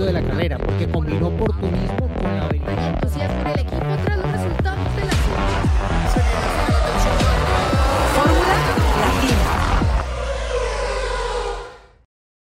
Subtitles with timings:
[0.00, 2.94] éxito de la carrera, porque combinó oportunismo con la habilidad.
[2.94, 5.12] entusiasmo en el equipo tras los resultados de la
[8.14, 8.54] Fórmula
[9.00, 9.36] Latina.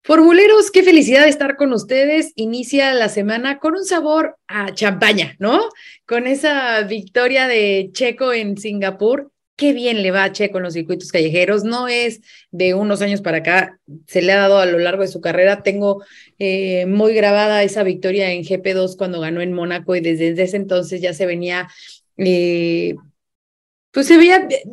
[0.03, 2.33] Formuleros, qué felicidad estar con ustedes.
[2.35, 5.69] Inicia la semana con un sabor a champaña, ¿no?
[6.05, 9.30] Con esa victoria de Checo en Singapur.
[9.61, 11.63] Qué bien le va a Checo en los circuitos callejeros.
[11.63, 15.07] No es de unos años para acá, se le ha dado a lo largo de
[15.07, 15.61] su carrera.
[15.61, 16.03] Tengo
[16.39, 20.99] eh, muy grabada esa victoria en GP2 cuando ganó en Mónaco y desde ese entonces
[20.99, 21.69] ya se venía
[22.17, 22.95] eh,
[23.91, 24.63] pues se veía eh,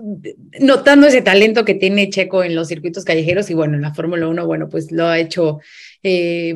[0.60, 4.26] notando ese talento que tiene Checo en los circuitos callejeros y bueno, en la Fórmula
[4.26, 5.58] 1, bueno, pues lo ha hecho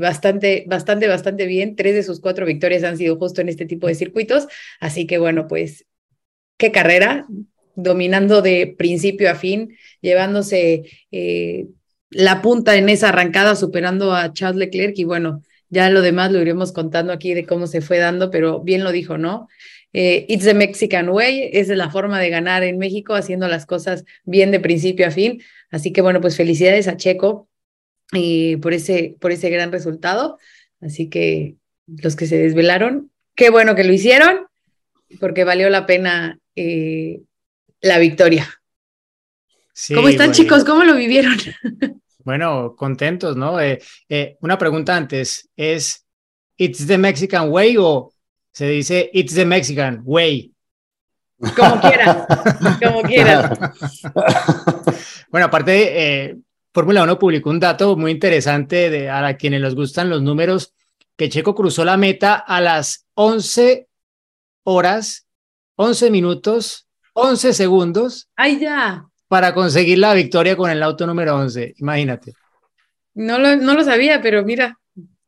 [0.00, 1.76] bastante, bastante, bastante bien.
[1.76, 4.48] Tres de sus cuatro victorias han sido justo en este tipo de circuitos.
[4.80, 5.84] Así que bueno, pues
[6.56, 7.26] qué carrera,
[7.74, 11.66] dominando de principio a fin, llevándose eh,
[12.10, 16.40] la punta en esa arrancada, superando a Charles Leclerc y bueno, ya lo demás lo
[16.40, 19.48] iremos contando aquí de cómo se fue dando, pero bien lo dijo, ¿no?
[19.94, 23.66] Eh, it's the Mexican way, esa es la forma de ganar en México, haciendo las
[23.66, 25.42] cosas bien de principio a fin.
[25.70, 27.48] Así que bueno, pues felicidades a Checo
[28.12, 30.38] eh, por, ese, por ese gran resultado.
[30.80, 31.56] Así que
[31.86, 34.46] los que se desvelaron, qué bueno que lo hicieron,
[35.20, 37.22] porque valió la pena eh,
[37.82, 38.48] la victoria.
[39.74, 40.42] Sí, ¿Cómo están bueno.
[40.42, 40.64] chicos?
[40.64, 41.36] ¿Cómo lo vivieron?
[42.24, 43.58] Bueno, contentos, ¿no?
[43.58, 46.06] Eh, eh, una pregunta antes, ¿es
[46.56, 48.12] It's the Mexican way o
[48.52, 50.52] se dice It's the Mexican way?
[51.56, 52.24] Como quieran,
[52.82, 53.58] como quieran.
[55.30, 56.36] Bueno, aparte, eh,
[56.72, 60.74] Fórmula 1 publicó un dato muy interesante de, a quienes les gustan los números,
[61.16, 63.88] que Checo cruzó la meta a las 11
[64.64, 65.26] horas,
[65.74, 69.04] 11 minutos, 11 segundos Ay, ya.
[69.28, 71.74] para conseguir la victoria con el auto número 11.
[71.78, 72.32] Imagínate.
[73.14, 74.78] No lo, no lo sabía, pero mira.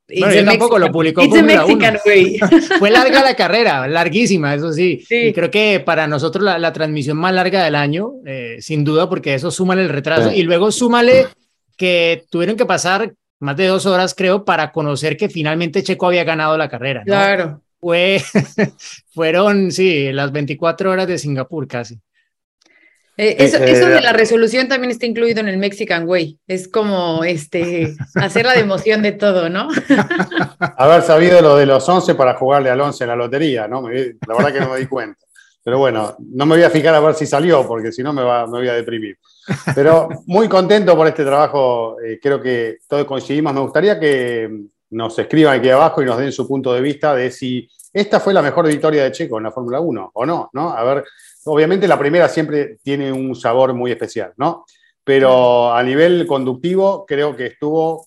[0.06, 2.00] Bueno, yo tampoco lo publicó It's Fórmula Mexican 1.
[2.04, 2.38] way.
[2.78, 5.02] Fue larga la carrera, larguísima, eso sí.
[5.08, 5.16] Sí.
[5.28, 9.08] Y creo que para nosotros la, la transmisión más larga del año, eh, sin duda,
[9.08, 10.30] porque eso súmale el retraso.
[10.30, 10.36] Sí.
[10.36, 11.28] Y luego súmale
[11.76, 16.24] que tuvieron que pasar más de dos horas, creo, para conocer que finalmente Checo había
[16.24, 17.00] ganado la carrera.
[17.00, 17.04] ¿no?
[17.06, 17.62] Claro.
[17.84, 18.18] Fue,
[19.12, 22.00] fueron, sí, las 24 horas de Singapur casi.
[23.16, 26.40] Eh, eso, Eh, eso eh, de la resolución también está incluido en el Mexican Way.
[26.48, 29.68] Es como este hacer la democión de todo, ¿no?
[30.76, 33.82] Haber sabido lo de los 11 para jugarle al 11 en la lotería, ¿no?
[33.82, 35.18] Me- la verdad que no me di cuenta.
[35.62, 38.22] Pero bueno, no me voy a fijar a ver si salió, porque si no me,
[38.22, 39.16] va, me voy a deprimir.
[39.74, 43.54] Pero muy contento por este trabajo, eh, creo que todos coincidimos.
[43.54, 44.50] Me gustaría que
[44.94, 48.32] nos escriban aquí abajo y nos den su punto de vista de si esta fue
[48.32, 50.70] la mejor victoria de Checo en la Fórmula 1 o no, ¿no?
[50.70, 51.04] A ver,
[51.44, 54.64] obviamente la primera siempre tiene un sabor muy especial, ¿no?
[55.02, 58.06] Pero a nivel conductivo creo que estuvo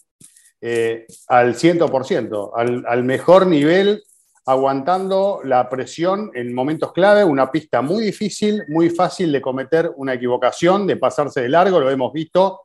[0.61, 4.03] eh, al 100%, al, al mejor nivel,
[4.45, 10.13] aguantando la presión en momentos clave, una pista muy difícil, muy fácil de cometer una
[10.13, 12.61] equivocación, de pasarse de largo, lo hemos visto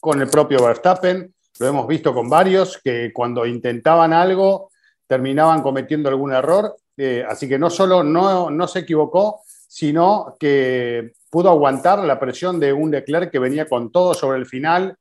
[0.00, 4.70] con el propio Verstappen, lo hemos visto con varios que cuando intentaban algo
[5.06, 11.12] terminaban cometiendo algún error, eh, así que no solo no, no se equivocó, sino que
[11.30, 14.96] pudo aguantar la presión de un Leclerc que venía con todo sobre el final,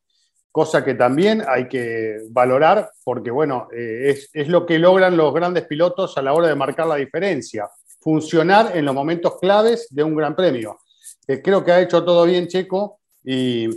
[0.52, 5.34] cosa que también hay que valorar porque, bueno, eh, es, es lo que logran los
[5.34, 7.70] grandes pilotos a la hora de marcar la diferencia,
[8.02, 10.80] funcionar en los momentos claves de un gran premio.
[11.28, 13.70] Eh, creo que ha hecho todo bien Checo y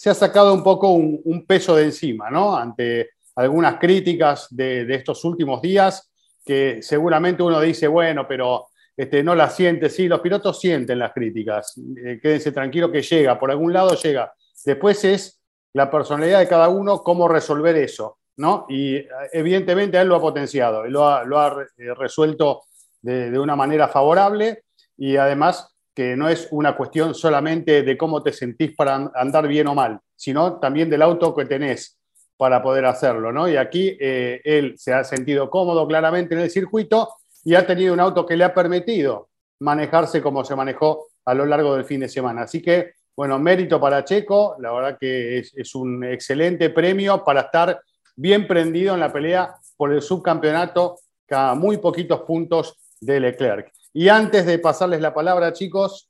[0.00, 2.56] se ha sacado un poco un, peso de encima, ¿no?
[2.56, 6.10] Ante algunas críticas de, estos últimos días,
[6.42, 11.12] que seguramente uno dice, bueno, pero este, no las siente, sí, los pilotos sienten las
[11.12, 14.32] críticas, eh, quédense tranquilos que llega, por algún lado llega.
[14.64, 15.42] Después es
[15.74, 18.64] la personalidad de cada uno, cómo resolver eso, ¿no?
[18.70, 22.62] Y eh, evidentemente él lo ha potenciado, él lo ha, lo ha eh, resuelto
[23.02, 24.64] de una manera favorable
[24.96, 29.46] y además que no es una cuestión solamente de cómo te sentís para an- andar
[29.48, 31.98] bien o mal, sino también del auto que tenés
[32.36, 33.48] para poder hacerlo, ¿no?
[33.48, 37.10] Y aquí eh, él se ha sentido cómodo claramente en el circuito
[37.44, 39.28] y ha tenido un auto que le ha permitido
[39.60, 42.42] manejarse como se manejó a lo largo del fin de semana.
[42.42, 47.80] Así que, bueno, mérito para Checo, la verdad que es, un excelente premio para estar
[48.16, 50.96] bien prendido en la pelea por el subcampeonato,
[51.30, 53.70] a muy poquitos puntos de Leclerc.
[53.92, 56.08] Y antes de pasarles la palabra, chicos,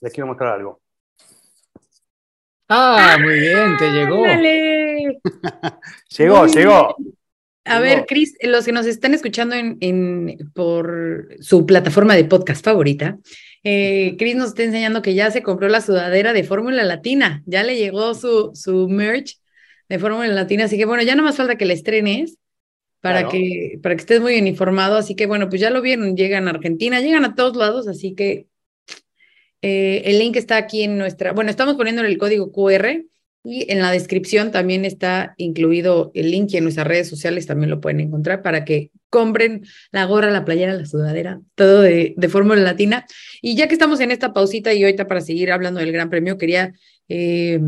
[0.00, 0.80] les quiero mostrar algo.
[2.68, 4.24] Ah, muy bien, te llegó.
[6.16, 6.96] Llegó, Muy llegó.
[7.64, 7.82] A Llegó.
[7.82, 13.18] ver, Cris, los que nos están escuchando en, en- por su plataforma de podcast favorita,
[13.64, 17.62] eh, Cris nos está enseñando que ya se compró la sudadera de Fórmula Latina, ya
[17.62, 19.38] le llegó su, su merch
[19.88, 22.36] de Fórmula Latina, así que bueno, ya no más falta que la estrenes
[23.00, 23.30] para, Claro.
[23.30, 24.96] que, para que estés muy bien informado.
[24.96, 28.14] Así que bueno, pues ya lo vieron, llegan a Argentina, llegan a todos lados, así
[28.14, 28.46] que
[29.62, 33.04] eh, el link está aquí en nuestra, bueno, estamos poniendo el código QR
[33.42, 37.70] y en la descripción también está incluido el link y en nuestras redes sociales también
[37.70, 42.28] lo pueden encontrar para que compren la gorra, la playera, la sudadera, todo de, de
[42.28, 43.06] Fórmula Latina.
[43.42, 46.38] Y ya que estamos en esta pausita y ahorita para seguir hablando del Gran Premio,
[46.38, 46.74] quería,
[47.08, 47.60] eh,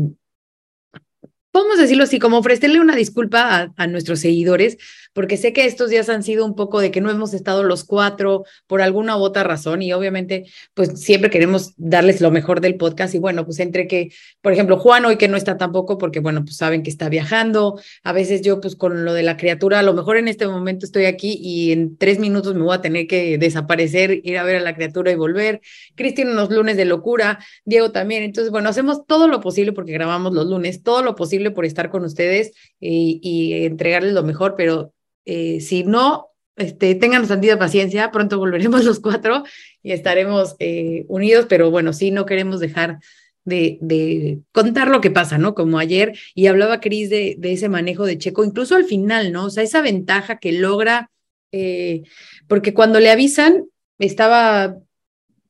[1.51, 4.77] podemos decirlo así, como ofrecerle una disculpa a, a nuestros seguidores,
[5.13, 7.83] porque sé que estos días han sido un poco de que no hemos estado los
[7.83, 12.75] cuatro por alguna u otra razón y obviamente pues siempre queremos darles lo mejor del
[12.75, 14.11] podcast y bueno, pues entre que,
[14.41, 17.79] por ejemplo, Juan hoy que no está tampoco porque bueno, pues saben que está viajando,
[18.03, 20.85] a veces yo pues con lo de la criatura, a lo mejor en este momento
[20.85, 24.57] estoy aquí y en tres minutos me voy a tener que desaparecer, ir a ver
[24.57, 25.61] a la criatura y volver,
[25.95, 30.33] Cristian unos lunes de locura, Diego también, entonces bueno, hacemos todo lo posible porque grabamos
[30.33, 34.93] los lunes, todo lo posible por estar con ustedes y, y entregarles lo mejor, pero
[35.25, 39.43] eh, si no, este, tengan tantita paciencia, pronto volveremos los cuatro
[39.81, 42.99] y estaremos eh, unidos, pero bueno, sí, no queremos dejar
[43.45, 45.53] de, contar lo que pasa, ¿no?
[45.53, 49.45] Como ayer, y hablaba Cris de, de, ese manejo de Checo, incluso al final, ¿no?
[49.45, 51.11] O sea, esa ventaja que logra,
[51.51, 52.03] eh,
[52.47, 53.65] porque cuando le avisan,
[53.99, 54.77] estaba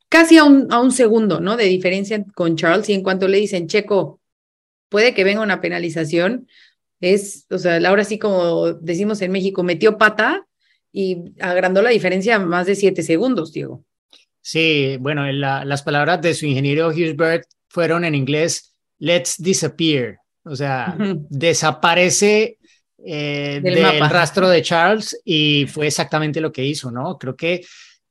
[0.10, 1.58] casi a un, a un segundo, ¿no?
[1.58, 4.20] De diferencia con Charles, y en cuanto le dicen, Checo,
[4.90, 6.48] puede que venga una penalización,
[7.04, 10.48] es, o sea, ahora sí como decimos en México, metió pata
[10.92, 13.84] y agrandó la diferencia a más de siete segundos, Diego.
[14.42, 17.16] Sí, bueno, la, las palabras de su ingeniero Hughes
[17.68, 21.26] fueron en inglés, let's disappear, o sea, uh -huh.
[21.30, 22.58] desaparece
[23.06, 27.18] eh, del, del rastro de Charles y fue exactamente lo que hizo, ¿no?
[27.18, 27.66] Creo que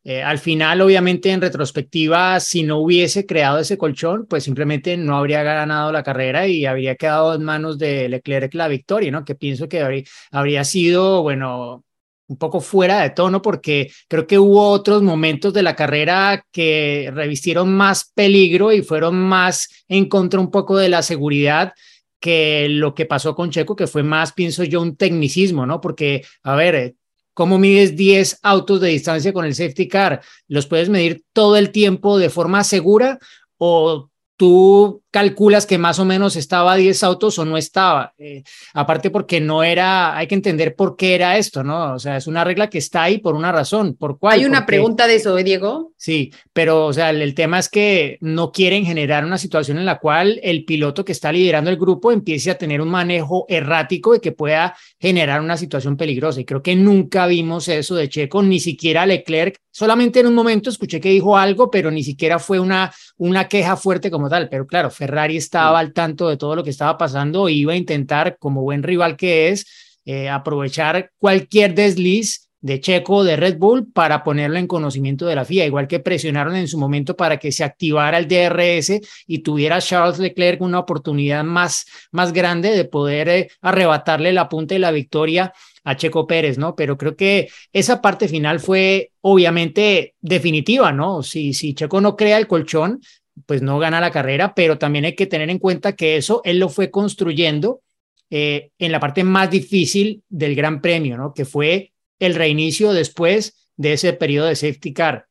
[0.05, 5.17] eh, al final, obviamente, en retrospectiva, si no hubiese creado ese colchón, pues simplemente no
[5.17, 9.25] habría ganado la carrera y habría quedado en manos de Leclerc la victoria, ¿no?
[9.25, 11.85] Que pienso que habría, habría sido, bueno,
[12.27, 17.11] un poco fuera de tono porque creo que hubo otros momentos de la carrera que
[17.15, 21.75] revistieron más peligro y fueron más en contra un poco de la seguridad
[22.19, 25.81] que lo que pasó con Checo, que fue más, pienso yo, un tecnicismo, ¿no?
[25.81, 26.95] Porque, a ver,
[27.35, 30.23] ¿Cómo mides 10 autos de distancia con el safety car?
[30.49, 33.19] ¿Los puedes medir todo el tiempo de forma segura
[33.57, 38.15] o tú calculas que más o menos estaba 10 autos o no estaba?
[38.19, 38.43] Eh,
[38.75, 41.95] aparte porque no era, hay que entender por qué era esto, ¿no?
[41.95, 43.95] O sea, es una regla que está ahí por una razón.
[43.95, 44.41] ¿Por cuál?
[44.41, 45.93] Hay una pregunta de eso, ¿eh, Diego?
[45.97, 49.87] Sí, pero o sea, el, el, tema es que no quieren generar una situación en
[49.87, 54.15] la cual el piloto que está liderando el grupo empiece a tener un manejo errático
[54.15, 56.41] y que pueda generar una situación peligrosa.
[56.41, 59.59] Y creo que nunca vimos eso de Checo, ni siquiera Leclerc.
[59.71, 63.77] Solamente en un momento escuché que dijo algo, pero ni siquiera fue una, una queja
[63.77, 64.49] fuerte como tal.
[64.49, 67.77] Pero claro, Ferrari estaba al tanto de todo lo que estaba pasando e iba a
[67.77, 69.67] intentar, como buen rival que es,
[70.05, 75.45] eh, aprovechar cualquier desliz de Checo de Red Bull para ponerlo en conocimiento de la
[75.45, 79.81] FIA, igual que presionaron en su momento para que se activara el DRS y tuviera
[79.81, 84.93] Charles Leclerc una oportunidad más, más grande de poder eh, arrebatarle la punta de la
[84.93, 85.53] victoria
[85.83, 86.77] a Checo Pérez, ¿no?
[86.77, 91.25] Pero creo que esa parte final fue obviamente definitiva, ¿no?
[91.25, 93.01] Si, si Checo no crea el colchón,
[93.47, 96.59] pues no gana la carrera, pero también hay que tener en cuenta que eso él
[96.59, 97.83] lo fue construyendo
[98.31, 101.35] eh, en la parte más difícil del Gran Premio, ¿no?
[101.35, 105.27] Que fue el reinicio después de ese periodo de safety car.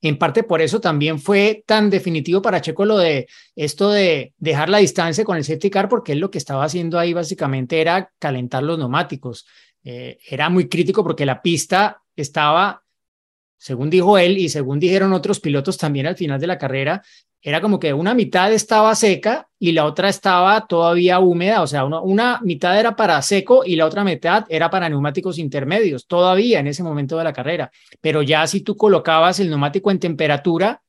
[0.00, 3.26] En parte por eso también fue tan definitivo para Checo lo de
[3.56, 6.98] esto de dejar la distancia con el safety car, porque él lo que estaba haciendo
[6.98, 9.46] ahí básicamente era calentar los neumáticos.
[9.82, 12.83] Eh, era muy crítico porque la pista estaba,
[13.64, 17.02] según dijo él y según dijeron otros pilotos también al final de la carrera,
[17.40, 21.86] era como que una mitad estaba seca y la otra estaba todavía húmeda, o sea,
[21.86, 26.66] una, mitad era para seco y la otra mitad era para neumáticos intermedios, todavía en
[26.66, 27.70] ese momento de la carrera.
[28.02, 30.82] Pero ya si tú colocabas el neumático en temperatura,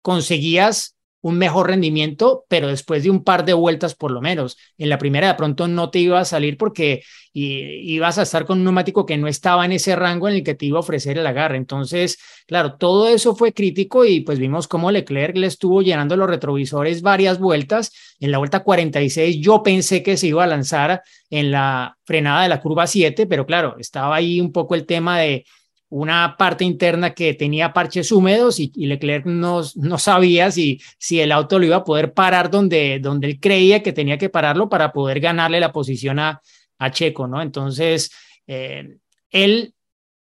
[0.00, 0.95] conseguías
[1.26, 4.56] un mejor rendimiento, pero después de un par de vueltas por lo menos.
[4.78, 7.02] En la primera de pronto no te iba a salir porque
[7.32, 10.54] ibas a estar con un neumático que no estaba en ese rango en el que
[10.54, 11.56] te iba a ofrecer el agarre.
[11.56, 16.30] Entonces, claro, todo eso fue crítico y pues vimos cómo Leclerc le estuvo llenando los
[16.30, 17.92] retrovisores varias vueltas.
[18.20, 22.50] En la vuelta 46 yo pensé que se iba a lanzar en la frenada de
[22.50, 25.44] la curva 7, pero claro, estaba ahí un poco el tema de
[25.88, 31.30] una parte interna que tenía parches húmedos y, Leclerc no, no sabía si, si el
[31.32, 34.92] auto lo iba a poder parar donde, donde él creía que tenía que pararlo para
[34.92, 36.40] poder ganarle la posición a,
[36.78, 37.40] a Checo, ¿no?
[37.40, 38.10] Entonces,
[38.46, 38.98] eh,
[39.30, 39.74] él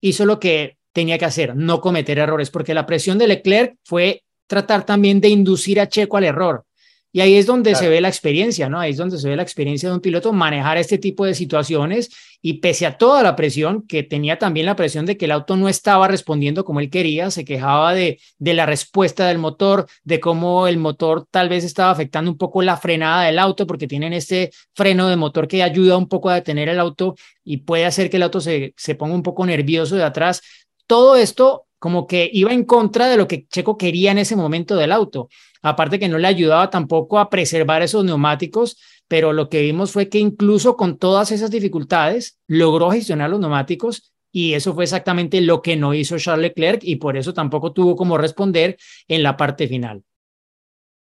[0.00, 4.24] hizo lo que tenía que hacer, no cometer errores, porque la presión de Leclerc fue
[4.46, 6.64] tratar también de inducir a Checo al error.
[7.14, 8.80] Y ahí es donde se ve la experiencia, ¿no?
[8.80, 12.10] Ahí es donde se ve la experiencia de un piloto manejar este tipo de situaciones
[12.42, 15.56] y pese a toda la presión, que tenía también la presión de que el auto
[15.56, 20.18] no estaba respondiendo como él quería, se quejaba de, de la respuesta del motor, de
[20.18, 24.12] cómo el motor tal vez estaba afectando un poco la frenada del auto, porque tienen
[24.12, 28.10] este freno de motor que ayuda un poco a detener el auto y puede hacer
[28.10, 30.42] que el auto se, se ponga un poco nervioso de atrás.
[30.88, 34.74] Todo esto como que iba en contra de lo que Checo quería en ese momento
[34.74, 35.28] del auto.
[35.64, 38.76] Aparte que no le ayudaba tampoco a preservar esos neumáticos,
[39.08, 44.12] pero lo que vimos fue que incluso con todas esas dificultades logró gestionar los neumáticos
[44.30, 47.96] y eso fue exactamente lo que no hizo Charles Leclerc y por eso tampoco tuvo
[47.96, 48.76] como responder
[49.08, 50.02] en la parte final.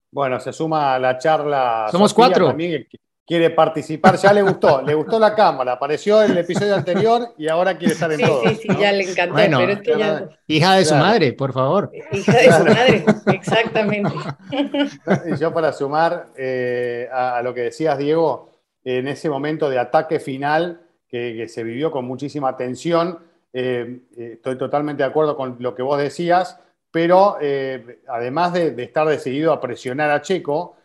[0.10, 1.90] Bueno, se suma a la charla.
[1.92, 2.48] Somos cuatro.
[2.48, 2.88] También,
[3.26, 7.48] quiere participar, ya le gustó, le gustó la cámara, apareció en el episodio anterior y
[7.48, 8.44] ahora quiere estar en sí, todo.
[8.50, 10.30] Sí, sí, ya le encantó, pero es que ya...
[10.48, 11.92] Hija de su madre, por favor.
[12.12, 14.12] Hija de su madre, exactamente.
[14.52, 18.52] Y yo para sumar eh, a, a, lo que decías, Diego,
[18.84, 23.20] en ese momento de ataque final que, que se vivió con muchísima tensión,
[23.54, 26.60] eh, estoy totalmente de acuerdo con lo que vos decías,
[26.92, 30.76] pero eh, además de, de estar decidido a presionar a Checo,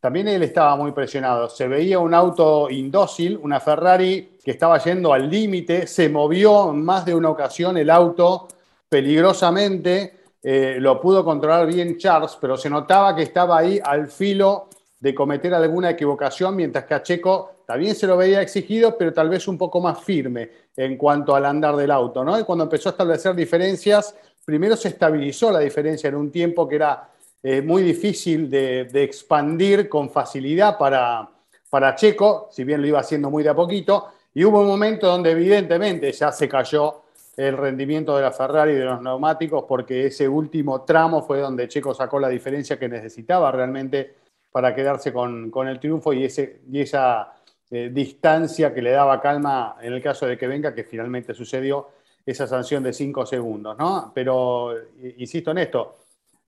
[0.00, 1.48] también él estaba muy presionado.
[1.48, 6.84] Se veía un auto indócil, una Ferrari que estaba yendo al límite, se movió en
[6.84, 8.48] más de una ocasión el auto
[8.88, 14.68] peligrosamente, eh, lo pudo controlar bien Charles, pero se notaba que estaba ahí al filo
[15.00, 19.28] de cometer alguna equivocación, mientras que a Checo también se lo veía exigido, pero tal
[19.28, 22.24] vez un poco más firme en cuanto al andar del auto.
[22.24, 22.38] ¿no?
[22.38, 24.14] Y cuando empezó a establecer diferencias,
[24.44, 27.10] primero se estabilizó la diferencia en un tiempo que era
[27.42, 31.28] eh, muy difícil de, expandir con facilidad para,
[31.70, 35.06] para Checo, si bien lo iba haciendo muy de a poquito, y hubo un momento
[35.06, 37.02] donde evidentemente ya se cayó
[37.36, 41.68] el rendimiento de la Ferrari y de los neumáticos, porque ese último tramo fue donde
[41.68, 44.14] Checo sacó la diferencia que necesitaba realmente
[44.50, 47.34] para quedarse con, con el triunfo y, ese, y esa
[47.70, 51.88] eh, distancia que le daba calma en el caso de que venga, que finalmente sucedió
[52.24, 54.10] esa sanción de cinco segundos, ¿no?
[54.14, 54.74] Pero
[55.18, 55.96] insisto en esto,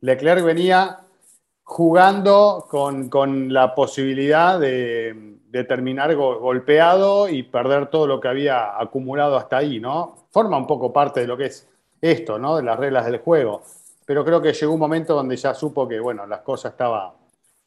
[0.00, 1.00] Leclerc venía
[1.62, 8.28] jugando con, con la posibilidad de, de terminar go golpeado y perder todo lo que
[8.28, 10.26] había acumulado hasta ahí, ¿no?
[10.30, 11.68] Forma un poco parte de lo que es
[12.00, 12.56] esto, ¿no?
[12.56, 13.62] De las reglas del juego.
[14.06, 17.12] Pero creo que llegó un momento donde ya supo que, bueno, las cosas estaban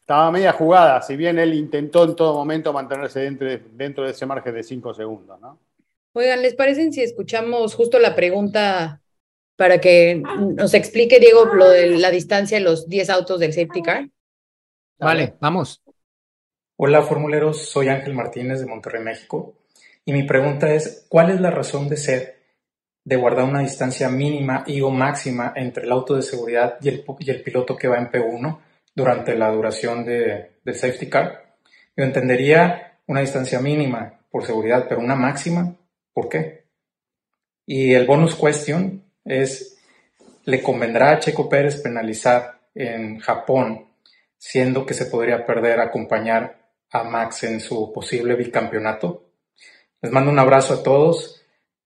[0.04, 4.10] estaba media jugada, si bien él intentó en todo momento mantenerse dentro de, dentro de
[4.10, 5.58] ese margen de cinco segundos, ¿no?
[6.12, 9.00] Oigan, ¿les parece si escuchamos justo la pregunta
[9.56, 10.22] para que
[10.56, 14.08] nos explique, Diego, lo de la distancia de los 10 autos del safety car?
[14.98, 15.82] Vale, vamos.
[16.76, 17.68] Hola, formuleros.
[17.68, 19.58] Soy Ángel Martínez de Monterrey, México.
[20.04, 22.34] Y mi pregunta es, ¿cuál es la razón de ser
[23.04, 27.04] de guardar una distancia mínima y o máxima entre el auto de seguridad y el,
[27.18, 28.58] y el piloto que va en P1
[28.94, 31.56] durante la duración de, del safety car?
[31.96, 35.76] Yo entendería una distancia mínima por seguridad, pero una máxima,
[36.12, 36.64] ¿por qué?
[37.66, 39.78] Y el bonus question es,
[40.44, 43.86] ¿le convendrá a Checo Pérez penalizar en Japón,
[44.36, 46.58] siendo que se podría perder acompañar
[46.90, 49.24] a Max en su posible bicampeonato?
[50.02, 51.42] Les mando un abrazo a todos,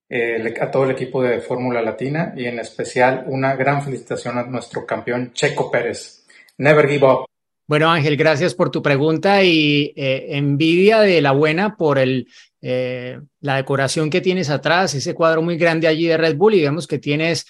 [0.09, 4.45] eh, a todo el equipo de Fórmula Latina y en especial una gran felicitación a
[4.45, 6.27] nuestro campeón Checo Pérez.
[6.57, 7.27] Never give up.
[7.69, 12.27] Bueno, Ángel, gracias por tu pregunta y eh, envidia de la buena por el,
[12.61, 16.63] eh, la decoración que tienes atrás, ese cuadro muy grande allí de Red Bull y
[16.63, 17.47] vemos que tienes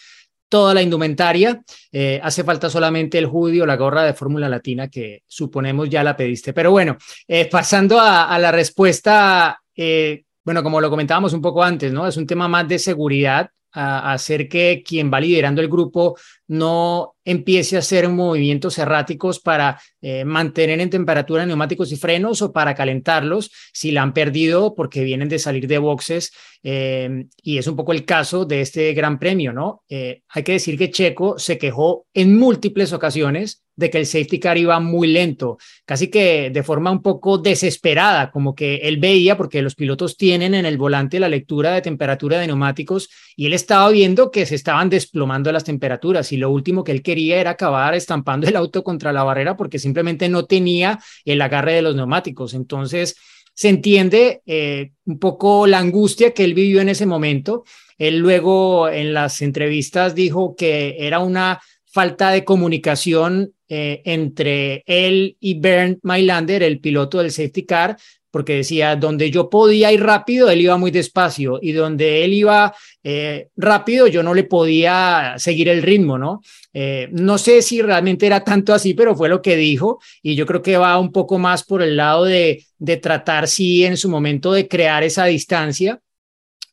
[0.49, 1.63] toda la indumentaria.
[1.93, 6.03] Eh, hace falta solamente el hoodie o la gorra de Fórmula Latina que suponemos ya
[6.03, 6.53] la pediste.
[6.53, 6.97] Pero bueno,
[7.27, 12.07] eh, pasando a, a, la respuesta, eh, bueno, como lo comentábamos un poco antes, ¿no?
[12.07, 17.15] Es un tema más de seguridad, a, hacer que quien va liderando el grupo no
[17.25, 22.75] empiece a hacer movimientos erráticos para eh, mantener en temperatura neumáticos y frenos o para
[22.75, 26.33] calentarlos si la han perdido porque vienen de salir de boxes.
[26.63, 29.85] Eh, y es un poco el caso de este gran premio, ¿no?
[29.89, 34.41] Eh, hay que decir que Checo se quejó en múltiples ocasiones de que el safety
[34.41, 39.37] car iba muy lento, casi que de forma un poco desesperada, como que él veía,
[39.37, 43.53] porque los pilotos tienen en el volante la lectura de temperatura de neumáticos y él
[43.53, 47.51] estaba viendo que se estaban desplomando las temperaturas y lo último que él quería era
[47.51, 51.95] acabar estampando el auto contra la barrera porque simplemente no tenía el agarre de los
[51.95, 52.55] neumáticos.
[52.55, 53.15] Entonces,
[53.55, 57.63] se entiende eh, un poco la angustia que él vivió en ese momento.
[57.97, 65.37] Él luego en las entrevistas dijo que era una falta de comunicación eh, entre él
[65.41, 67.97] y Bernd Mailander, el piloto del safety car,
[68.31, 72.75] porque decía, donde yo podía ir rápido, él iba muy despacio y donde él iba
[73.03, 76.43] eh, rápido, yo no le podía seguir el ritmo, ¿no?
[76.73, 80.45] Eh, no sé si realmente era tanto así, pero fue lo que dijo y yo
[80.47, 84.09] creo que va un poco más por el lado de, de tratar, sí, en su
[84.09, 86.01] momento de crear esa distancia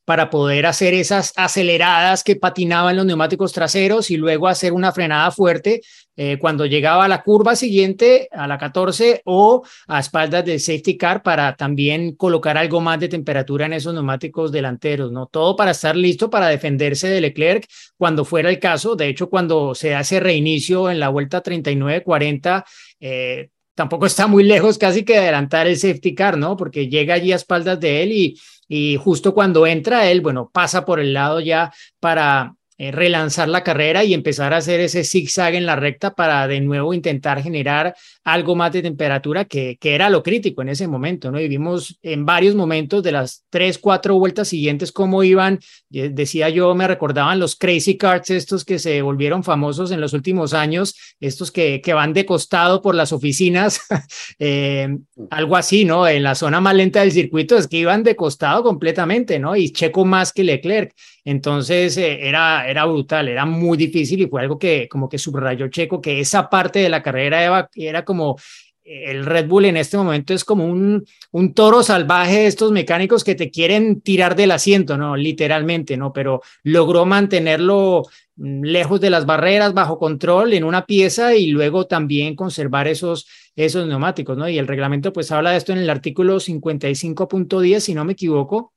[0.06, 5.32] para poder hacer esas aceleradas que patinaban los neumáticos traseros y luego hacer una frenada
[5.32, 5.82] fuerte
[6.18, 10.96] eh, cuando llegaba a la curva siguiente, a la 14 o a espaldas del safety
[10.96, 15.26] car para también colocar algo más de temperatura en esos neumáticos delanteros, ¿no?
[15.28, 18.96] Todo para estar listo para defenderse de Leclerc cuando fuera el caso.
[18.96, 22.64] De hecho, cuando se hace reinicio en la vuelta 39-40,
[23.02, 26.58] eh, tampoco está muy lejos casi que adelantar el safety car, ¿no?
[26.58, 30.86] Porque llega allí a espaldas de él y y justo cuando entra él, bueno, pasa
[30.86, 35.56] por el lado ya para eh, relanzar la carrera y empezar a hacer ese zigzag
[35.56, 40.10] en la recta para de nuevo intentar generar algo más de temperatura que, que era
[40.10, 41.40] lo crítico en ese momento, ¿no?
[41.40, 46.74] Y vimos en varios momentos de las tres, cuatro vueltas siguientes cómo iban, decía yo,
[46.74, 51.52] me recordaban los crazy carts estos que se volvieron famosos en los últimos años, estos
[51.52, 53.82] que, que van de costado por las oficinas,
[54.40, 54.98] eh,
[55.30, 56.08] algo así, ¿no?
[56.08, 59.56] En la zona más lenta del circuito es que iban de costado completamente, ¿no?
[59.56, 60.94] Y Checo más que Leclerc.
[61.24, 65.68] Entonces eh, era, era brutal, era muy difícil y fue algo que como que subrayó
[65.70, 68.38] Checo, que esa parte de la carrera era, era como
[68.86, 73.24] el Red Bull en este momento es como un, un toro salvaje de estos mecánicos
[73.24, 75.18] que te quieren tirar del asiento, ¿no?
[75.18, 76.14] Literalmente, ¿no?
[76.14, 78.04] Pero logró mantenerlo
[78.36, 83.28] mm, lejos de las barreras, bajo control en una pieza y luego también conservar esos,
[83.56, 84.48] esos neumáticos, ¿no?
[84.48, 88.72] Y el reglamento pues habla de esto en el artículo 55.10, si no me equivoco,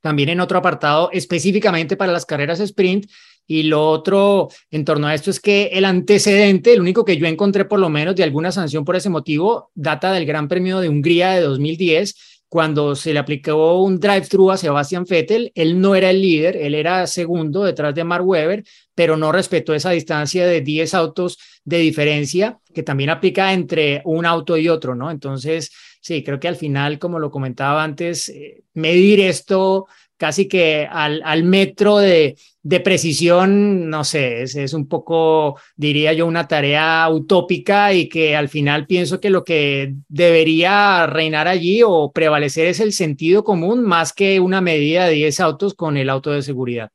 [0.00, 3.06] también en otro apartado específicamente para las carreras sprint.
[3.46, 7.26] Y lo otro en torno a esto es que el antecedente, el único que yo
[7.26, 10.88] encontré por lo menos de alguna sanción por ese motivo, data del Gran Premio de
[10.88, 12.14] Hungría de 2010,
[12.54, 15.50] cuando se le aplicó un drive-thru a Sebastian Vettel.
[15.56, 18.62] Él no era el líder, él era segundo detrás de Mark Webber,
[18.94, 24.24] pero no respetó esa distancia de 10 autos de diferencia que también aplica entre un
[24.24, 25.10] auto y otro, ¿no?
[25.10, 29.86] Entonces, sí, creo que al final, como lo comentaba antes, eh, medir esto
[30.16, 36.12] casi que al, al metro de, de, precisión, no sé, es, es, un poco, diría
[36.12, 41.82] yo, una tarea utópica y que al final pienso que lo que debería reinar allí
[41.84, 46.10] o prevalecer es el sentido común más que una medida de 10 autos con el
[46.10, 46.90] auto de seguridad.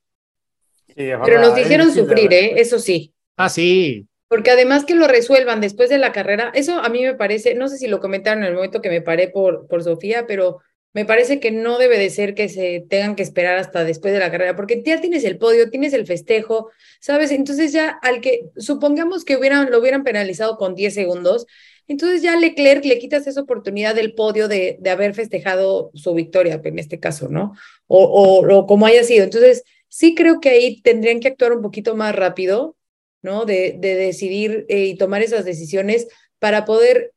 [0.87, 2.53] Sí, Pero nos dijeron sufrir, ¿eh?
[2.57, 3.13] Eso sí.
[3.37, 7.15] Ah, sí, porque además que lo resuelvan después de la carrera, eso a mí me
[7.15, 10.27] parece, no sé si lo comentaron en el momento que me paré por, por Sofía,
[10.27, 10.59] pero
[10.93, 14.19] me parece que no debe de ser que se tengan que esperar hasta después de
[14.19, 17.31] la carrera, porque ya tienes el podio, tienes el festejo, ¿sabes?
[17.31, 21.45] Entonces ya al que, supongamos que hubieran, lo hubieran penalizado con 10 segundos,
[21.87, 26.61] entonces ya Leclerc le quitas esa oportunidad del podio de, de haber festejado su victoria,
[26.63, 27.53] en este caso, ¿no?
[27.87, 29.23] O, o, o como haya sido.
[29.23, 32.77] Entonces, sí creo que ahí tendrían que actuar un poquito más rápido,
[33.23, 33.45] ¿no?
[33.45, 37.13] De, de decidir eh, y tomar esas decisiones para poder,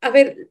[0.00, 0.48] a ver,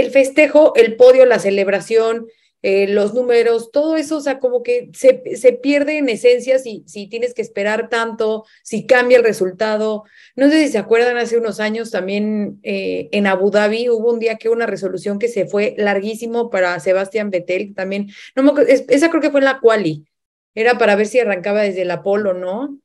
[0.00, 2.26] el festejo, el podio, la celebración,
[2.60, 6.82] eh, los números, todo eso, o sea, como que se, se pierde en esencia si,
[6.88, 10.04] si tienes que esperar tanto, si cambia el resultado.
[10.34, 14.18] No sé si se acuerdan, hace unos años también eh, en Abu Dhabi hubo un
[14.18, 18.08] día que una resolución que se fue larguísimo para Sebastián Vettel también.
[18.34, 20.08] No me, esa creo que fue en la quali.
[20.54, 22.76] Era para ver si arrancaba desde la polo, ¿no?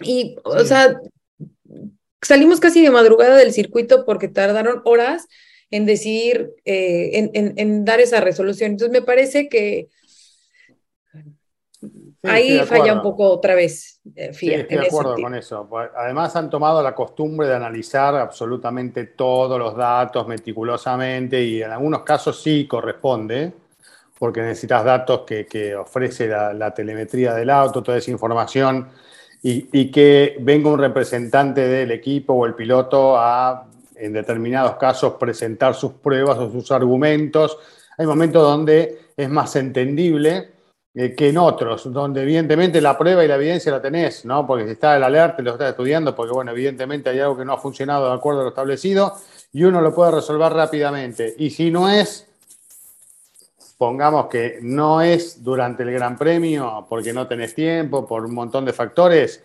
[0.00, 1.00] Y, o sea,
[2.20, 5.28] salimos casi de madrugada del circuito porque tardaron horas
[5.72, 8.72] en decidir, eh, en, en, en, dar esa resolución.
[8.72, 9.88] Entonces, me parece que
[11.80, 11.88] sí,
[12.24, 14.00] ahí falla un poco otra vez.
[14.14, 15.66] Eh, FIA, sí, estoy de acuerdo con eso.
[15.96, 22.02] Además, han tomado la costumbre de analizar absolutamente todos los datos meticulosamente y en algunos
[22.02, 23.54] casos sí corresponde
[24.18, 28.88] porque necesitas datos que, que ofrece la, la, telemetría del auto, toda esa información
[29.42, 33.66] y, y, que venga un representante del equipo o el piloto a,
[34.02, 37.56] en determinados casos, presentar sus pruebas o sus argumentos.
[37.96, 40.50] Hay momentos donde es más entendible
[40.94, 44.46] eh, que en otros, donde evidentemente la prueba y la evidencia la tenés, ¿no?
[44.46, 47.52] Porque si está el alerta, lo estás estudiando, porque bueno, evidentemente hay algo que no
[47.52, 49.14] ha funcionado de acuerdo a lo establecido
[49.52, 51.34] y uno lo puede resolver rápidamente.
[51.38, 52.26] Y si no es,
[53.78, 58.64] pongamos que no es durante el Gran Premio porque no tenés tiempo, por un montón
[58.64, 59.42] de factores,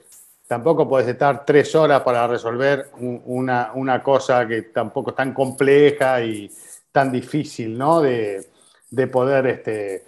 [0.48, 6.22] tampoco puedes estar tres horas para resolver una, una cosa que tampoco es tan compleja
[6.22, 6.50] y
[6.92, 8.02] tan difícil ¿no?
[8.02, 8.48] de,
[8.90, 10.06] de poder este,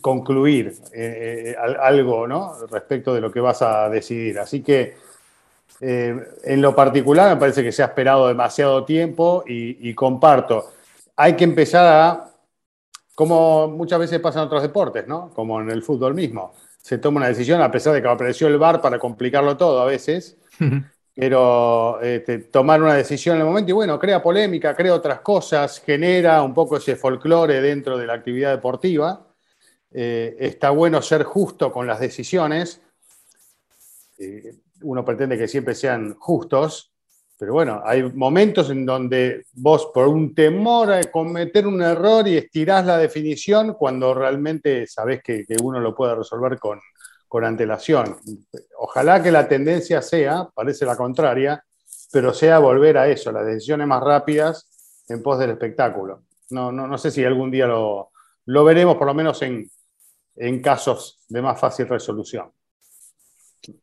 [0.00, 2.54] concluir eh, algo ¿no?
[2.70, 4.38] respecto de lo que vas a decidir.
[4.38, 4.96] Así que
[5.80, 10.72] eh, en lo particular me parece que se ha esperado demasiado tiempo y, y comparto
[11.20, 12.30] hay que empezar a,
[13.14, 15.30] como muchas veces pasa en otros deportes, ¿no?
[15.34, 16.54] Como en el fútbol mismo.
[16.82, 19.84] Se toma una decisión a pesar de que apareció el VAR para complicarlo todo a
[19.84, 20.38] veces,
[21.14, 25.80] pero este, tomar una decisión en el momento y bueno, crea polémica, crea otras cosas,
[25.84, 29.26] genera un poco ese folclore dentro de la actividad deportiva.
[29.92, 32.80] Eh, está bueno ser justo con las decisiones.
[34.18, 36.92] Eh, uno pretende que siempre sean justos,
[37.40, 42.36] pero bueno, hay momentos en donde vos por un temor a cometer un error y
[42.36, 46.78] estirás la definición cuando realmente sabés que, uno lo puede resolver con,
[47.26, 48.18] con antelación.
[48.76, 51.64] Ojalá que la tendencia sea, parece la contraria,
[52.12, 54.68] pero sea volver a eso, las decisiones más rápidas
[55.08, 56.24] en pos del espectáculo.
[56.50, 58.10] No, no, no sé si algún día lo,
[58.44, 59.66] lo veremos, por lo menos en,
[60.36, 62.52] en casos de más fácil resolución.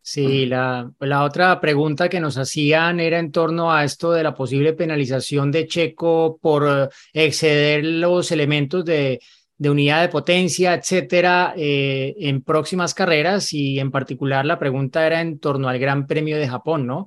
[0.01, 0.91] Sí, la,
[1.23, 5.67] otra pregunta que nos hacían era en torno a esto de la posible penalización de
[5.67, 9.19] Checo por eh, exceder los elementos de,
[9.59, 15.39] unidad de potencia, etcétera, eh, en próximas carreras y en particular la pregunta era en
[15.39, 17.05] torno al Gran Premio de Japón, ¿no?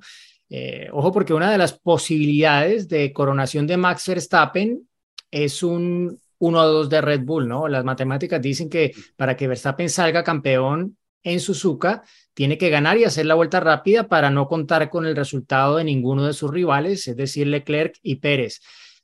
[0.49, 4.87] Eh, ojo, porque una de las posibilidades de coronación de Max Verstappen
[5.29, 7.67] es un 1-2 de Red Bull, ¿no?
[7.67, 12.03] Las matemáticas dicen que para que Verstappen salga campeón en Suzuka,
[12.33, 15.83] tiene que ganar y hacer la vuelta rápida para no contar con el resultado de
[15.83, 18.61] ninguno de sus rivales, es decir, Leclerc y Pérez.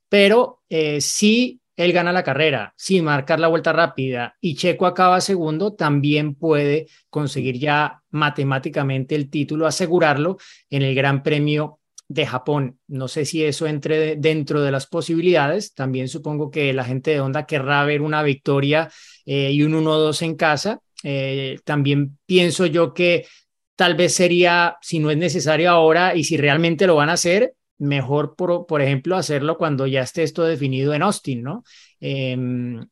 [0.09, 5.21] Pero eh, si él gana la carrera sin marcar la vuelta rápida y Checo acaba
[5.21, 10.37] segundo, también puede conseguir ya matemáticamente el título, asegurarlo
[10.69, 12.79] en el Gran Premio de Japón.
[12.87, 15.73] No sé si eso entre dentro de las posibilidades.
[15.73, 18.89] También supongo que la gente de Honda querrá ver una victoria
[19.25, 23.25] eh, y un 1-2 en casa eh, también pienso yo que
[23.75, 27.53] tal vez sería, si no es necesario ahora y si realmente lo van a hacer,
[27.77, 31.63] mejor, por, por ejemplo, hacerlo cuando ya esté esto definido en Austin, ¿no?
[31.99, 32.87] Em,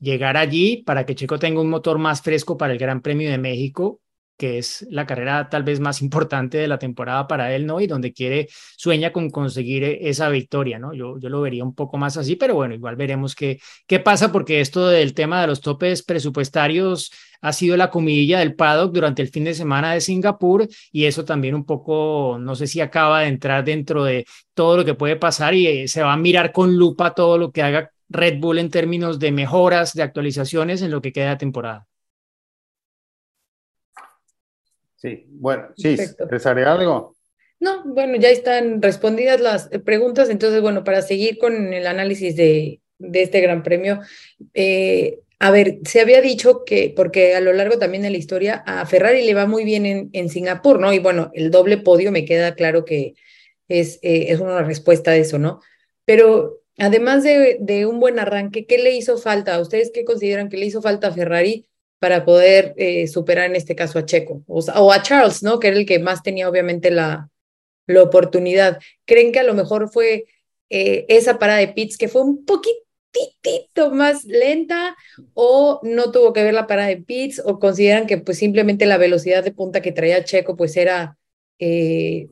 [0.00, 3.38] llegar allí para que Checo tenga un motor más fresco para el Gran Premio de
[3.38, 4.00] México
[4.36, 7.80] que es la carrera tal vez más importante de la temporada para él, ¿no?
[7.80, 10.92] Y donde quiere, sueña con conseguir e, esa victoria, ¿no?
[10.94, 14.32] Yo, yo lo vería un poco más así, pero bueno, igual veremos qué, qué pasa,
[14.32, 19.20] porque esto del tema de los topes presupuestarios ha sido la comidilla del paddock durante
[19.22, 23.20] el fin de semana de Singapur y eso también un poco, no sé si acaba
[23.20, 26.52] de entrar dentro de todo lo que puede pasar y eh, se va a mirar
[26.52, 30.90] con lupa todo lo que haga Red Bull en términos de mejoras, de actualizaciones en
[30.90, 31.86] lo que queda de temporada.
[35.04, 37.14] Sí, bueno, sí, ¿quieres agregar algo?
[37.60, 42.80] No, bueno, ya están respondidas las preguntas, entonces, bueno, para seguir con el análisis de,
[42.96, 44.00] de este Gran Premio,
[44.54, 48.64] eh, a ver, se había dicho que, porque a lo largo también de la historia,
[48.66, 50.90] a Ferrari le va muy bien en, en Singapur, ¿no?
[50.94, 53.12] Y bueno, el doble podio me queda claro que
[53.68, 55.60] es, eh, es una respuesta a eso, ¿no?
[56.06, 59.60] Pero además de, de un buen arranque, ¿qué le hizo falta?
[59.60, 61.66] ¿Ustedes qué consideran que le hizo falta a Ferrari
[62.04, 65.58] para poder eh, superar en este caso a Checo o, a Charles, ¿no?
[65.58, 67.30] Que era el que más tenía obviamente la,
[67.86, 68.78] la oportunidad.
[69.06, 70.26] ¿Creen que a lo mejor fue
[70.68, 74.94] eh, esa parada de pits que fue un poquitito más lenta
[75.32, 78.98] o no tuvo que ver la parada de pits o consideran que pues simplemente la
[78.98, 81.16] velocidad de punta que traía Checo pues era
[81.58, 82.28] eh,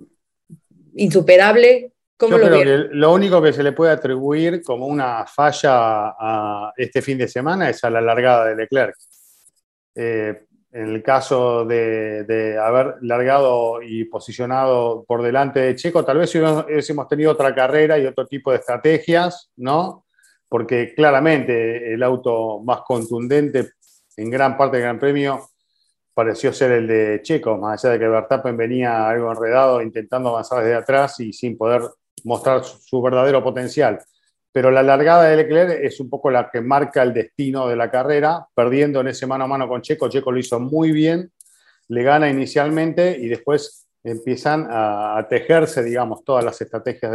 [0.96, 1.92] insuperable?
[2.18, 6.12] ¿Cómo Yo lo, creo que lo único que se le puede atribuir como una falla
[6.20, 8.96] a este fin de semana es a la largada de Leclerc.
[9.94, 16.34] Eh, en el caso de, haber largado y posicionado por delante de Checo, tal vez
[16.34, 20.06] hubiésemos tenido otra carrera y otro tipo de estrategias, ¿no?
[20.48, 23.72] Porque claramente el auto más contundente
[24.16, 25.50] en gran parte del Gran Premio
[26.14, 30.62] pareció ser el de Checo, más allá de que Verstappen venía algo enredado intentando avanzar
[30.62, 31.82] desde atrás y sin poder
[32.24, 34.00] mostrar su verdadero potencial
[34.52, 37.90] pero la largada de Leclerc es un poco la que marca el destino de la
[37.90, 40.10] carrera, perdiendo en ese mano a mano con Checo.
[40.10, 41.32] Checo lo hizo muy bien,
[41.88, 47.12] le gana inicialmente y después empiezan a, tejerse, digamos, todas las estrategias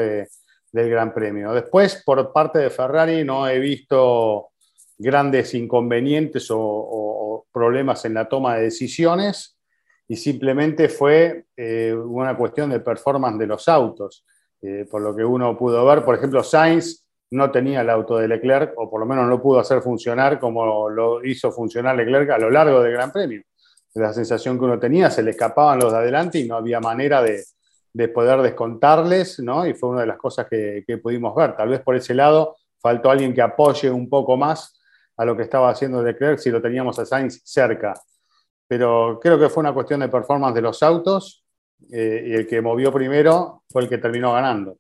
[0.71, 1.53] del Gran Premio.
[1.53, 4.49] Después, por parte de Ferrari, no he visto
[4.97, 9.57] grandes inconvenientes o, problemas en la toma de decisiones
[10.07, 14.25] y simplemente fue eh, una cuestión de performance de los autos.
[14.61, 18.27] Eh, por lo que uno pudo ver, por ejemplo, Sainz no tenía el auto de
[18.27, 22.37] Leclerc, o por lo menos no pudo hacer funcionar como lo hizo funcionar Leclerc a
[22.37, 23.41] lo largo del Gran Premio.
[23.95, 27.21] La sensación que uno tenía, se le escapaban los de adelante y no había manera
[27.21, 27.43] de,
[28.13, 29.65] poder descontarles, ¿no?
[29.65, 31.55] Y fue una de las cosas que, pudimos ver.
[31.55, 34.79] Tal vez por ese lado faltó alguien que apoye un poco más
[35.17, 37.99] a lo que estaba haciendo Leclerc si lo teníamos a Sainz cerca.
[38.67, 41.43] Pero creo que fue una cuestión de performance de los autos
[41.91, 44.77] eh, y el que movió primero fue el que terminó ganando.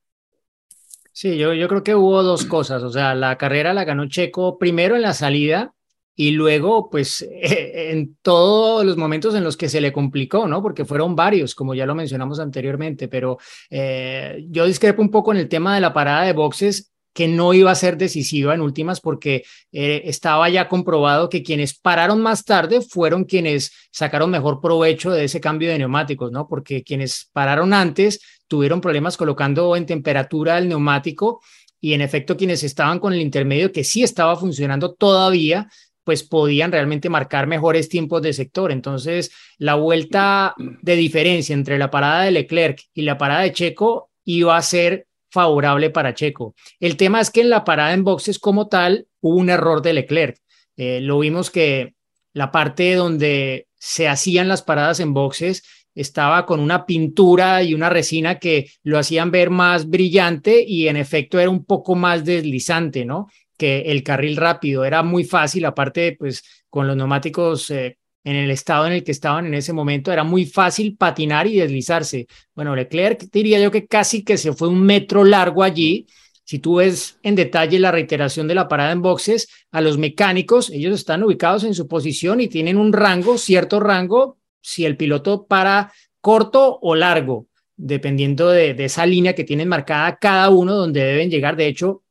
[1.19, 2.83] Sí, yo, yo creo que hubo dos cosas.
[2.83, 5.73] O sea, la carrera la ganó Checo primero en la salida
[6.15, 10.61] y luego, pues, en todos los momentos en los que se le complicó, ¿no?
[10.61, 13.39] Porque fueron varios, como ya lo mencionamos anteriormente, pero
[13.71, 17.51] eh, yo discrepo un poco en el tema de la parada de boxes que no
[17.55, 22.45] iba a ser decisiva en últimas porque eh, estaba ya comprobado que quienes pararon más
[22.45, 26.47] tarde fueron quienes sacaron mejor provecho de ese cambio de neumáticos, ¿no?
[26.47, 31.41] Porque quienes pararon antes tuvieron problemas colocando en temperatura el neumático
[31.81, 35.71] y en efecto quienes estaban con el intermedio que sí estaba funcionando todavía,
[36.03, 38.71] pues podían realmente marcar mejores tiempos de sector.
[38.71, 40.53] Entonces, la vuelta
[40.83, 45.07] de diferencia entre la parada de Leclerc y la parada de Checo iba a ser
[45.37, 46.55] favorable para Checo.
[46.79, 49.93] El tema es que en la parada en boxes como tal hubo un error de
[49.93, 50.39] Leclerc.
[50.77, 51.93] Eh, lo vimos que
[52.33, 55.61] la parte donde se hacían las paradas en boxes
[55.93, 60.97] estaba con una pintura y una resina que lo hacían ver más brillante y en
[60.97, 63.27] efecto era un poco más deslizante, ¿no?
[63.59, 68.51] Que el carril rápido era muy fácil, aparte, pues con los neumáticos eh, en el
[68.51, 72.27] estado en el que estaban en ese momento, era muy fácil patinar y deslizarse.
[72.53, 76.07] Bueno, Leclerc diría yo que casi que se fue un metro largo allí.
[76.43, 80.69] Si tú ves en detalle la reiteración de la parada en boxes, a los mecánicos,
[80.71, 85.47] ellos están ubicados en su posición y tienen un rango, cierto rango, si el piloto
[85.47, 91.29] para corto o largo, dependiendo de, esa línea que tienen marcada cada uno donde deben
[91.29, 91.55] llegar.
[91.55, 92.03] De hecho,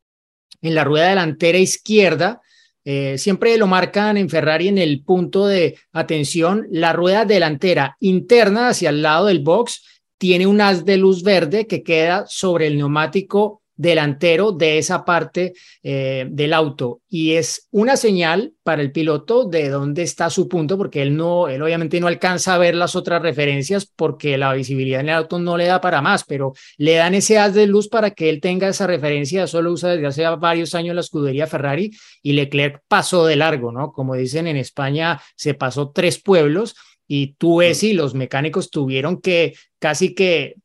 [0.62, 2.40] en la rueda delantera izquierda,
[2.88, 8.68] eh, siempre lo marcan en Ferrari en el punto de atención, la rueda delantera interna
[8.68, 9.82] hacia el lado del box
[10.18, 15.52] tiene un haz de luz verde que queda sobre el neumático delantero de esa parte
[15.82, 17.02] eh, del auto.
[17.08, 21.48] Y es una señal para el piloto de dónde está su punto porque él no
[21.48, 25.38] él obviamente no alcanza a ver las otras referencias porque la visibilidad en el auto
[25.38, 28.40] no le da para más pero le dan ese haz de luz para que él
[28.40, 29.44] tenga esa referencia.
[29.44, 31.90] Eso lo usa desde hace varios años la escudería Ferrari
[32.22, 36.74] y Leclerc pasó de largo no como dicen en España se pasó tres pueblos
[37.08, 40.56] y tú ves y los mecánicos tuvieron que casi que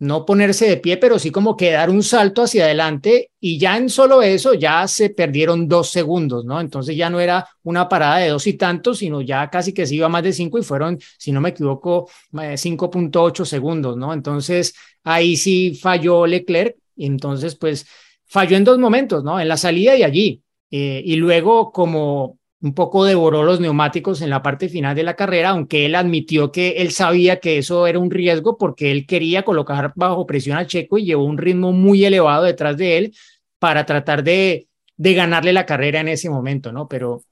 [0.00, 3.76] no ponerse de pie, pero sí como que dar un salto hacia adelante y ya
[3.76, 6.60] en solo eso ya se perdieron dos segundos, ¿no?
[6.60, 9.96] Entonces ya no era una parada de dos y tantos, sino ya casi que se
[9.96, 14.12] iba más de cinco y fueron, si no me equivoco, 5.8 segundos, ¿no?
[14.12, 17.86] Entonces ahí sí falló Leclerc y entonces pues
[18.26, 19.40] falló en dos momentos, ¿no?
[19.40, 20.42] En la salida y allí.
[20.70, 25.14] Eh, y luego como un poco devoró los neumáticos en la parte final de la
[25.14, 29.44] carrera, aunque él admitió que él sabía que eso era un riesgo porque él quería
[29.44, 33.14] colocar bajo presión a Checo y llevó un ritmo muy elevado detrás de él
[33.60, 34.66] para tratar de,
[34.96, 36.88] de ganarle la carrera en ese momento, ¿no?
[36.88, 37.22] Pero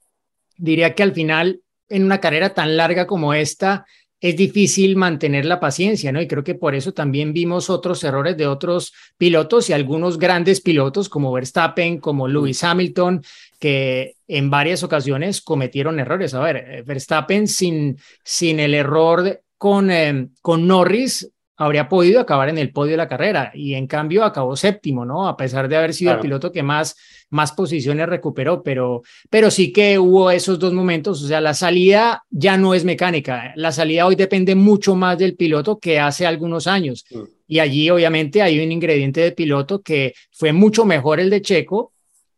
[0.57, 3.85] diría que al final, en una carrera tan larga como esta,
[4.19, 6.19] es difícil mantener la paciencia, ¿no?
[6.21, 10.61] Y creo que por eso también vimos otros errores de otros pilotos y algunos grandes
[10.61, 13.21] pilotos como Verstappen, como Lewis Hamilton,
[13.59, 16.33] que en varias ocasiones cometieron errores.
[16.33, 22.49] A ver, eh, Verstappen sin, sin el error con, eh, con Norris habría podido acabar
[22.49, 25.27] en el podio de la carrera y en cambio acabó séptimo, ¿no?
[25.27, 26.95] A pesar de haber sido el piloto que más,
[27.31, 32.23] más posiciones recuperó, pero, pero sí que hubo esos dos momentos, o sea, la salida
[32.29, 36.67] ya no es mecánica, la salida hoy depende mucho más del piloto que hace algunos
[36.67, 37.05] años.
[37.09, 37.21] Mm.
[37.47, 41.93] Y allí obviamente hay un ingrediente de piloto que fue mucho mejor el de Checo,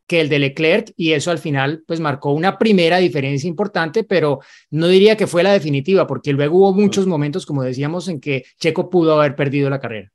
[0.09, 4.39] que el de Leclerc y eso al final pues marcó una primera diferencia importante, pero
[4.71, 8.43] no diría que fue la definitiva porque luego hubo muchos momentos, como decíamos, en que
[8.59, 10.11] Checo pudo haber perdido la carrera.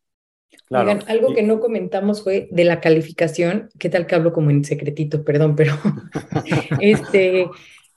[0.66, 0.98] Claro.
[1.06, 5.22] algo que no comentamos fue de la calificación, qué tal que hablo como en secretito,
[5.22, 5.74] perdón, pero
[6.80, 7.46] este,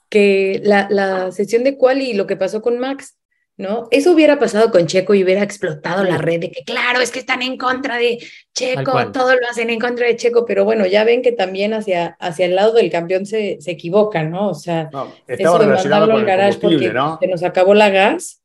[0.07, 3.17] que la, la sesión de cual y lo que pasó con Max,
[3.57, 3.87] ¿no?
[3.89, 7.19] Eso hubiera pasado con Checo y hubiera explotado la red de que, claro, es que
[7.19, 8.19] están en contra de
[8.53, 12.15] Checo, todo lo hacen en contra de Checo, pero bueno, ya ven que también hacia,
[12.19, 14.49] hacia el lado del campeón se, se equivocan, ¿no?
[14.49, 14.89] O sea,
[15.27, 17.17] estaba relacionado con el combustible, ¿no?
[17.19, 18.41] Se nos acabó la gas.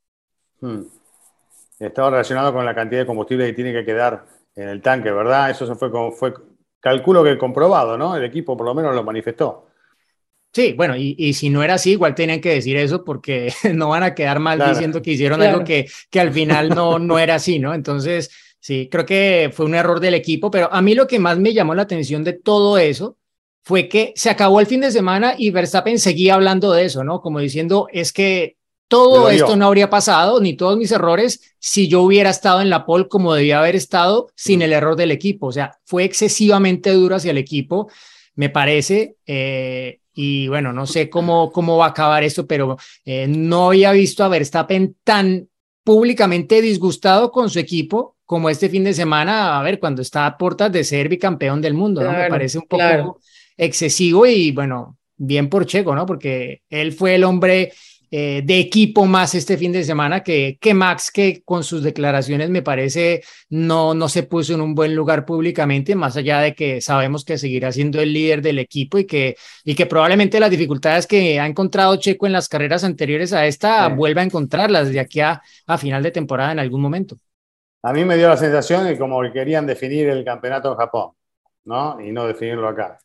[0.61, 0.83] Hmm.
[1.79, 4.25] Estaba relacionado con la cantidad de combustible que tiene que quedar
[4.57, 5.51] en el tanque, ¿verdad?
[5.51, 6.33] Eso se fue, fue
[6.81, 8.16] calculo que comprobado, ¿no?
[8.16, 9.66] El equipo por lo menos lo manifestó.
[10.53, 13.88] Sí, bueno, y, y, si no era así, igual tenían que decir eso porque no
[13.88, 17.37] van a quedar mal diciendo que hicieron algo que, que al final no, no era
[17.37, 17.73] así, ¿no?
[17.73, 21.38] Entonces, sí, creo que fue un error del equipo, pero a mí lo que más
[21.38, 23.17] me llamó la atención de todo eso
[23.62, 27.23] fue que se acabó el fin de semana y Verstappen seguía hablando de eso, ¿no?
[27.23, 28.57] Como diciendo, es que
[28.88, 32.85] todo esto no habría pasado, ni todos mis errores, si yo hubiera estado en la
[32.85, 35.47] pole como debía haber estado sin el error del equipo.
[35.47, 37.88] O sea, fue excesivamente duro hacia el equipo,
[38.35, 39.17] me parece.
[39.25, 43.92] Eh, y bueno, no sé cómo, cómo va a acabar esto, pero eh, no había
[43.92, 45.48] visto a Verstappen tan
[45.85, 50.38] públicamente disgustado con su equipo, como este fin de semana, a ver, cuando está a
[50.38, 52.12] puertas de ser bicampeón del mundo, ¿no?
[52.12, 53.20] Me parece un poco
[53.57, 56.07] excesivo y bueno, bien por Checo, ¿no?
[56.07, 57.72] Porque él fue el hombre
[58.14, 62.51] eh, de equipo más este fin de semana que, que Max, que con sus declaraciones
[62.51, 66.83] me parece no, no se puso en un buen lugar públicamente, más allá de que
[66.83, 71.07] sabemos que seguirá siendo el líder del equipo y que, y que probablemente las dificultades
[71.07, 75.20] que ha encontrado Checo en las carreras anteriores a esta vuelva a encontrarlas de aquí
[75.20, 77.16] a, a final de temporada en algún momento.
[77.83, 81.12] A mí me dio la sensación de como que querían definir el campeonato en Japón,
[81.64, 81.98] ¿no?
[81.98, 82.98] Y no definirlo acá.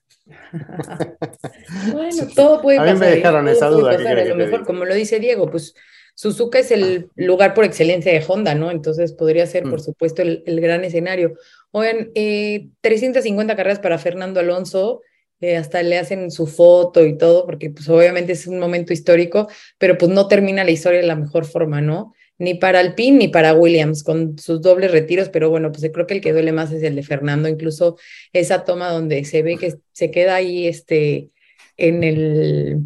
[1.94, 2.92] bueno, todo puede pasar.
[2.92, 3.92] A mí me dejaron esa duda.
[3.92, 5.74] a lo mejor, como lo dice Diego, pues
[6.16, 8.72] Suzuka es el lugar por excelencia de Honda, ¿no?
[8.72, 9.84] Entonces podría ser, por mm.
[9.84, 11.36] supuesto, el, gran escenario.
[11.72, 15.02] Oigan, 350 eh, carreras para Fernando Alonso.
[15.40, 19.48] Eh, hasta le hacen su foto y todo, porque pues obviamente es un momento histórico,
[19.78, 22.16] pero pues no termina la historia de la mejor forma, ¿no?
[22.40, 26.16] Ni para Alpine ni para Williams, con sus dobles retiros, pero bueno, pues creo que
[26.16, 27.98] el que duele más es el de Fernando, incluso
[28.34, 31.30] esa toma donde se ve que se queda ahí este,
[31.78, 32.82] en el,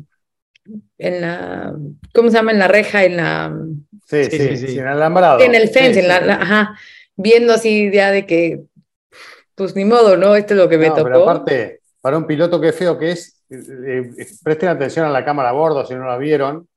[0.98, 1.76] en la,
[2.14, 2.52] ¿cómo se llama?
[2.52, 3.58] En la reja, en la...
[4.06, 5.42] Sí, sí, sí, en el alambrado.
[5.42, 6.78] En el fence, en la, ajá,
[7.16, 8.62] viendo así ya de que,
[9.56, 10.36] pues ni modo, ¿no?
[10.36, 11.04] Esto es lo que me tocó.
[11.04, 15.24] Pero aparte, para un piloto que feo que es, eh, eh, presten atención a la
[15.24, 16.68] cámara a bordo si no la vieron,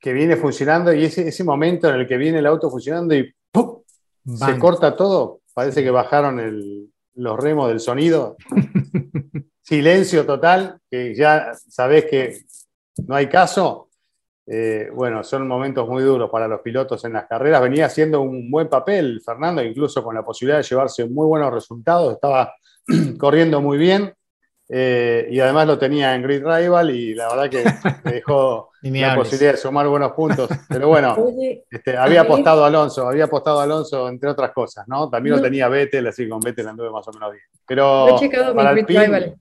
[0.00, 3.32] que viene funcionando y ese, ese momento en el que viene el auto funcionando y
[3.50, 3.82] ¡pum!
[4.34, 8.36] se corta todo, parece que bajaron el, los remos del sonido.
[9.62, 12.40] Silencio total, que ya sabés que
[13.06, 13.88] no hay caso.
[14.46, 17.60] Eh, bueno, son momentos muy duros para los pilotos en las carreras.
[17.60, 22.14] Venía haciendo un buen papel Fernando, incluso con la posibilidad de llevarse muy buenos resultados.
[22.14, 22.54] Estaba
[23.18, 24.14] corriendo muy bien.
[24.70, 27.64] Eh, y además lo tenía en Grid Rival y la verdad que
[28.04, 30.50] me dejó la posibilidad de sumar buenos puntos.
[30.68, 31.16] Pero bueno,
[31.70, 35.08] este, había apostado a Alonso, había apostado a Alonso entre otras cosas, ¿no?
[35.08, 37.44] También lo tenía Vettel, así con Vettel anduve más o menos bien.
[37.66, 38.18] Pero
[38.54, 39.36] para Grid Rival.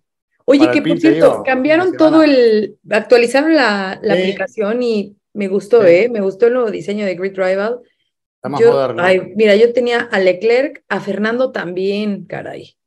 [0.46, 6.08] Oye, que por cierto, cambiaron todo el, actualizaron la, aplicación y me gustó, ¿eh?
[6.10, 7.82] Me gustó el nuevo diseño de Grid Rival.
[8.36, 9.04] Está más moderno.
[9.36, 12.78] mira, yo tenía a Leclerc, a Fernando también, caray.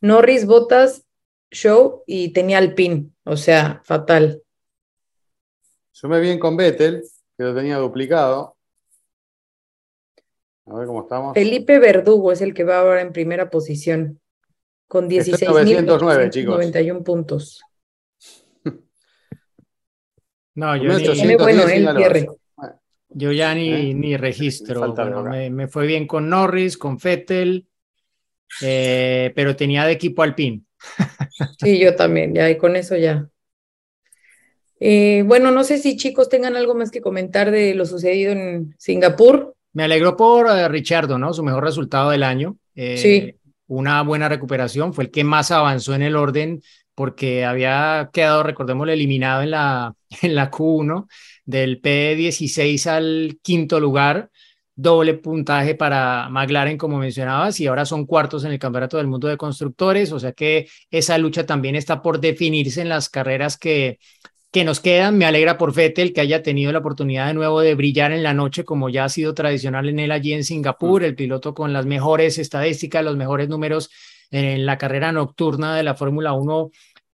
[0.00, 1.04] Norris, Botas,
[1.54, 4.42] show y tenía el pin, o sea, fatal.
[5.92, 7.02] Sumé bien con Vettel,
[7.36, 8.56] que lo tenía duplicado.
[10.66, 11.34] A ver cómo estamos.
[11.34, 14.20] Felipe Verdugo es el que va ahora en primera posición,
[14.88, 17.60] con 16.991 puntos.
[20.56, 22.28] No, yo ni, bueno, el
[23.08, 23.92] Yo ya ni, ¿Eh?
[23.92, 24.94] ni registro.
[25.24, 27.66] me, fue bien con Norris, con Vettel,
[28.62, 30.62] eh, pero tenía de equipo Alpine.
[31.62, 33.28] Sí, yo también, ya, y con eso ya.
[34.80, 38.74] Eh, bueno, no sé si chicos tengan algo más que comentar de lo sucedido en
[38.78, 39.54] Singapur.
[39.72, 41.32] Me alegró por uh, Richardo, ¿no?
[41.32, 42.56] Su mejor resultado del año.
[42.74, 43.34] Eh, sí.
[43.66, 46.60] Una buena recuperación, fue el que más avanzó en el orden
[46.94, 51.08] porque había quedado, recordemos, eliminado en la, en la Q1
[51.44, 54.30] del P16 al quinto lugar
[54.76, 59.28] doble puntaje para McLaren, como mencionabas, y ahora son cuartos en el Campeonato del Mundo
[59.28, 63.98] de Constructores, o sea que esa lucha también está por definirse en las carreras que,
[64.50, 65.18] que nos quedan.
[65.18, 68.34] Me alegra por Vettel que haya tenido la oportunidad de nuevo de brillar en la
[68.34, 71.86] noche, como ya ha sido tradicional en él allí en Singapur, el piloto con las
[71.86, 73.90] mejores estadísticas, los mejores números
[74.30, 76.70] en la carrera nocturna de la Fórmula 1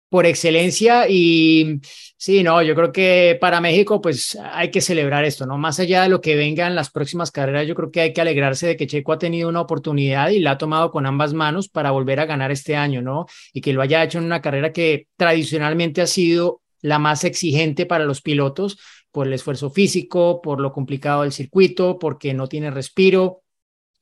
[0.09, 1.81] por excelencia y
[2.17, 5.59] sí, no, yo creo que para México pues hay que celebrar esto, ¿no?
[5.59, 8.21] Más allá de lo que venga en las próximas carreras, yo creo que hay que
[8.21, 11.69] alegrarse de que Checo ha tenido una oportunidad y la ha tomado con ambas manos
[11.69, 13.27] para volver a ganar este año, ¿no?
[13.53, 17.87] Y que lo haya hecho en una carrera que tradicionalmente ha sido la más exigente
[17.87, 18.79] para los pilotos
[19.11, 23.43] por el esfuerzo físico, por lo complicado del circuito, porque no tiene respiro,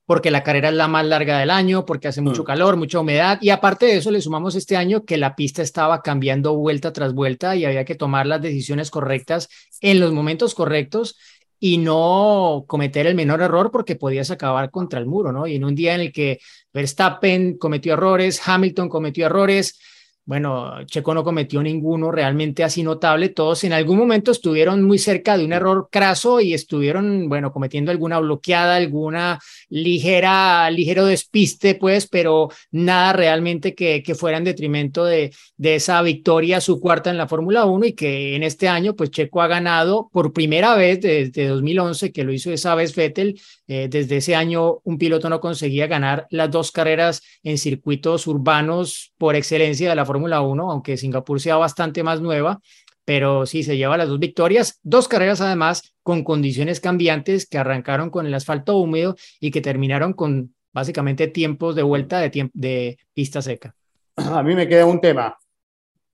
[0.07, 2.47] porque la carrera es la más larga del año, porque hace mucho mm.
[2.47, 6.03] calor, mucha humedad, y aparte de eso le sumamos este año que la pista estaba
[6.03, 9.49] cambiando vuelta tras vuelta y había que tomar las decisiones correctas
[9.81, 11.17] en los momentos correctos
[11.59, 15.47] y no cometer el menor error porque podías acabar contra el muro, ¿no?
[15.47, 16.39] Y en un día en el que
[16.75, 19.79] Verstappen cometió errores, Hamilton cometió errores,
[20.27, 23.29] bueno, Checo no cometió ninguno realmente así notable.
[23.29, 27.91] Todos en algún momento estuvieron muy cerca de un error craso y estuvieron, bueno, cometiendo
[27.91, 35.05] alguna bloqueada, alguna ligera, ligero despiste, pues, pero nada realmente que, que fuera en detrimento
[35.05, 38.97] de, de esa victoria, su cuarta en la Fórmula 1 y que en este año,
[38.97, 43.39] pues, Checo ha ganado por primera vez desde 2011, que lo hizo esa vez Vettel.
[43.67, 49.13] Eh, desde ese año, un piloto no conseguía ganar las dos carreras en circuitos urbanos
[49.17, 52.61] por excelencia de la Fórmula 1, aunque Singapur sea bastante más nueva,
[53.05, 58.11] pero sí se lleva las dos victorias, dos carreras además con condiciones cambiantes que arrancaron
[58.11, 63.41] con el asfalto húmedo y que terminaron con básicamente tiempos de vuelta de, de pista
[63.41, 63.75] seca.
[64.17, 65.39] A mí me queda un tema,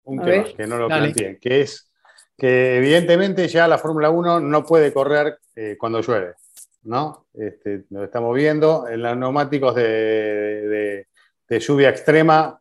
[0.04, 1.90] un tema que no lo planteé, que es
[2.36, 6.34] que evidentemente ya la Fórmula 1 no puede correr eh, cuando llueve,
[6.82, 7.26] ¿no?
[7.34, 11.06] Este, lo estamos viendo en los neumáticos de,
[11.48, 12.60] de lluvia extrema,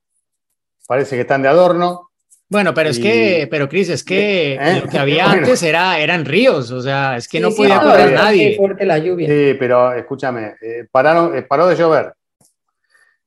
[0.87, 2.09] parece que están de adorno,
[2.51, 4.81] bueno, pero es que, pero Cris, es que ¿Eh?
[4.83, 8.57] lo que había antes era, eran ríos, o sea, es que no podía correr nadie.
[8.57, 9.27] fuerte la lluvia.
[9.27, 12.13] Sí, pero escúchame, eh, pararon, eh, paró de llover.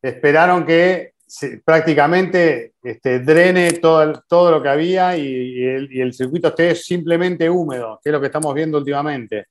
[0.03, 1.13] Esperaron que
[1.65, 8.11] prácticamente este, drene todo, todo lo que había y, el, circuito esté simplemente húmedo, que
[8.11, 9.47] es lo que estamos viendo últimamente.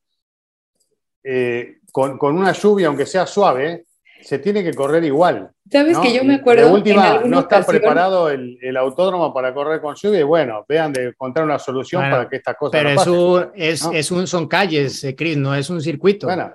[1.92, 3.86] Con, con, una lluvia, aunque sea suave,
[4.22, 5.52] se tiene que correr igual.
[5.72, 6.66] Sabes que yo me acuerdo.
[6.66, 11.08] De última, no está preparado el, autódromo para correr con lluvia y bueno, vean de
[11.08, 15.16] encontrar una solución para que estas cosas pero no es, es, un, son calles, eh,
[15.16, 16.28] Chris, no es un circuito.
[16.28, 16.54] Bueno,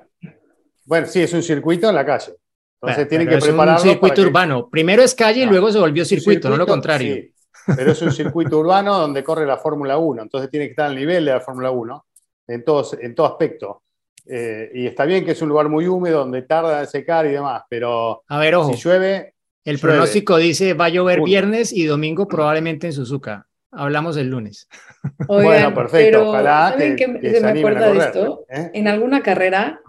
[0.85, 2.37] bueno, sí, es un circuito en la calle.
[2.81, 3.79] Entonces tienen que prepararlo.
[3.79, 4.69] Es un circuito urbano.
[4.69, 7.15] Primero es calle y luego se volvió circuito, no lo contrario.
[7.15, 7.35] Sí,
[7.75, 10.23] pero es un circuito urbano donde corre la Fórmula 1.
[10.23, 12.07] Entonces tiene que estar al nivel de la Fórmula 1
[12.49, 13.83] en, todos, en todo aspecto.
[14.29, 17.31] Eh, y está bien que es un lugar muy húmedo donde tarda en secar y
[17.31, 19.35] demás, pero a ver, ojo, si llueve.
[19.65, 23.47] El pronóstico dice va a llover viernes y domingo probablemente en Suzuka.
[23.73, 24.69] Hablamos el lunes.
[25.29, 26.29] bueno, perfecto.
[26.29, 28.45] Ojalá ¿saben que, se, me acuerda de esto?
[28.49, 28.71] ¿eh?
[28.75, 29.81] En alguna carrera,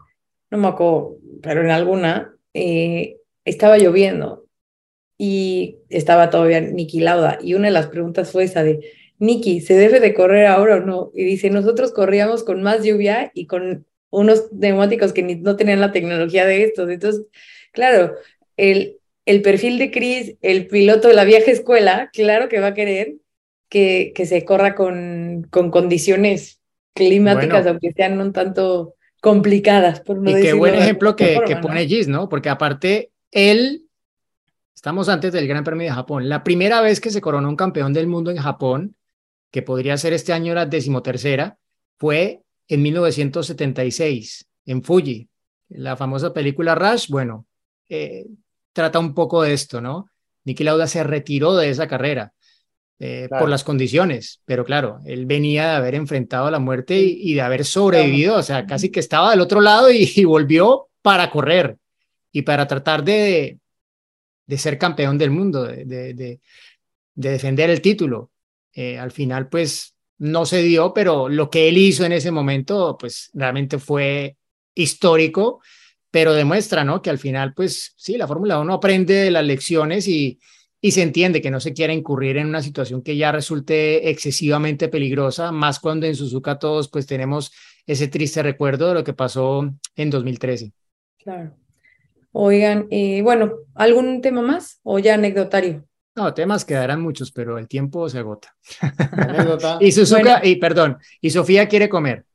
[0.49, 4.45] no me acuerdo, pero en alguna, eh, estaba lloviendo
[5.17, 7.37] y estaba todavía Niki Lauda.
[7.41, 8.79] Y una de las preguntas fue esa de,
[9.19, 11.11] Niki, ¿se debe de correr ahora o no?
[11.13, 15.91] Y dice, nosotros corríamos con más lluvia y con unos neumáticos que no tenían la
[15.91, 16.89] tecnología de estos.
[16.89, 17.25] Entonces,
[17.71, 18.15] claro,
[18.55, 22.73] el, el perfil de Chris, el piloto de la vieja escuela, claro que va a
[22.73, 23.15] querer
[23.69, 26.61] que, que se corra con, con condiciones
[26.93, 31.85] climáticas, aunque sean un tanto complicadas, por no Y qué buen ejemplo que, que pone
[31.85, 32.29] Gis, ¿no?
[32.29, 33.83] Porque aparte, él,
[34.73, 37.93] estamos antes del Gran Premio de Japón, la primera vez que se coronó un campeón
[37.93, 38.95] del mundo en Japón,
[39.51, 41.57] que podría ser este año la decimotercera,
[41.97, 45.29] fue en 1976 en Fuji.
[45.69, 47.45] La famosa película Rush, bueno,
[47.89, 48.25] eh,
[48.73, 50.09] trata un poco de esto, ¿no?
[50.45, 52.33] Niki Lauda se retiró de esa carrera
[52.99, 57.41] eh, por las condiciones, pero claro, él venía de haber enfrentado la muerte y, de
[57.41, 61.77] haber sobrevivido, o sea, casi que estaba del otro lado y, volvió para correr
[62.31, 63.59] y para tratar de,
[64.45, 66.39] de ser campeón del mundo, de, de,
[67.13, 68.31] defender el título.
[68.73, 72.97] Eh, al final, pues no se dio, pero lo que él hizo en ese momento,
[72.99, 74.37] pues realmente fue
[74.73, 75.61] histórico,
[76.11, 77.01] pero demuestra, ¿no?
[77.01, 80.39] Que al final, pues sí, la Fórmula 1 aprende de las lecciones y,
[80.81, 84.87] y se entiende que no se quiera incurrir en una situación que ya resulte excesivamente
[84.87, 87.51] peligrosa, más cuando en Suzuka todos pues tenemos
[87.85, 90.73] ese triste recuerdo de lo que pasó en 2013.
[91.17, 91.55] Claro.
[92.31, 95.85] Oigan, y bueno, ¿algún tema más o ya anecdotario?
[96.17, 98.55] No, temas quedarán muchos, pero el tiempo se agota.
[99.79, 102.25] y Suzuka, y perdón, y Sofía quiere comer.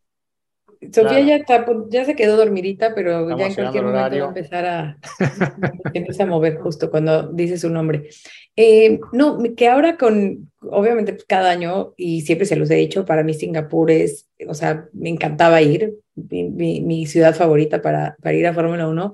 [0.93, 4.67] Sofía ya está, ya se quedó dormidita, pero ya en cualquier momento va a empezar
[4.67, 4.99] a,
[6.23, 8.09] a mover justo cuando dice su nombre.
[8.55, 13.05] Eh, no, que ahora con, obviamente pues, cada año, y siempre se los he dicho,
[13.05, 18.37] para mí Singapur es, o sea, me encantaba ir, mi, mi ciudad favorita para, para
[18.37, 19.13] ir a Fórmula 1,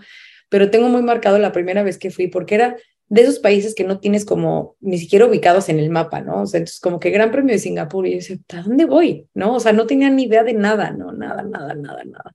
[0.51, 2.77] pero tengo muy marcado la primera vez que fui, porque era
[3.09, 6.43] de esos países que no tienes como ni siquiera ubicados en el mapa, ¿no?
[6.43, 9.27] O sea, entonces como que Gran Premio de Singapur y yo decía, ¿a dónde voy?
[9.35, 9.55] ¿No?
[9.55, 11.13] O sea, no tenía ni idea de nada, ¿no?
[11.13, 12.35] Nada, nada, nada, nada.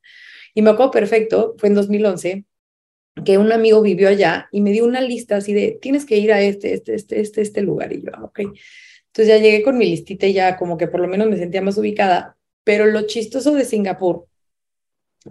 [0.55, 2.45] Y me acuerdo perfecto, fue en 2011,
[3.23, 6.33] que un amigo vivió allá y me dio una lista así de, tienes que ir
[6.33, 7.93] a este, este, este, este, este lugar.
[7.93, 8.39] Y yo, ah, ok.
[8.39, 11.61] Entonces ya llegué con mi listita y ya como que por lo menos me sentía
[11.61, 12.35] más ubicada.
[12.63, 14.25] Pero lo chistoso de Singapur,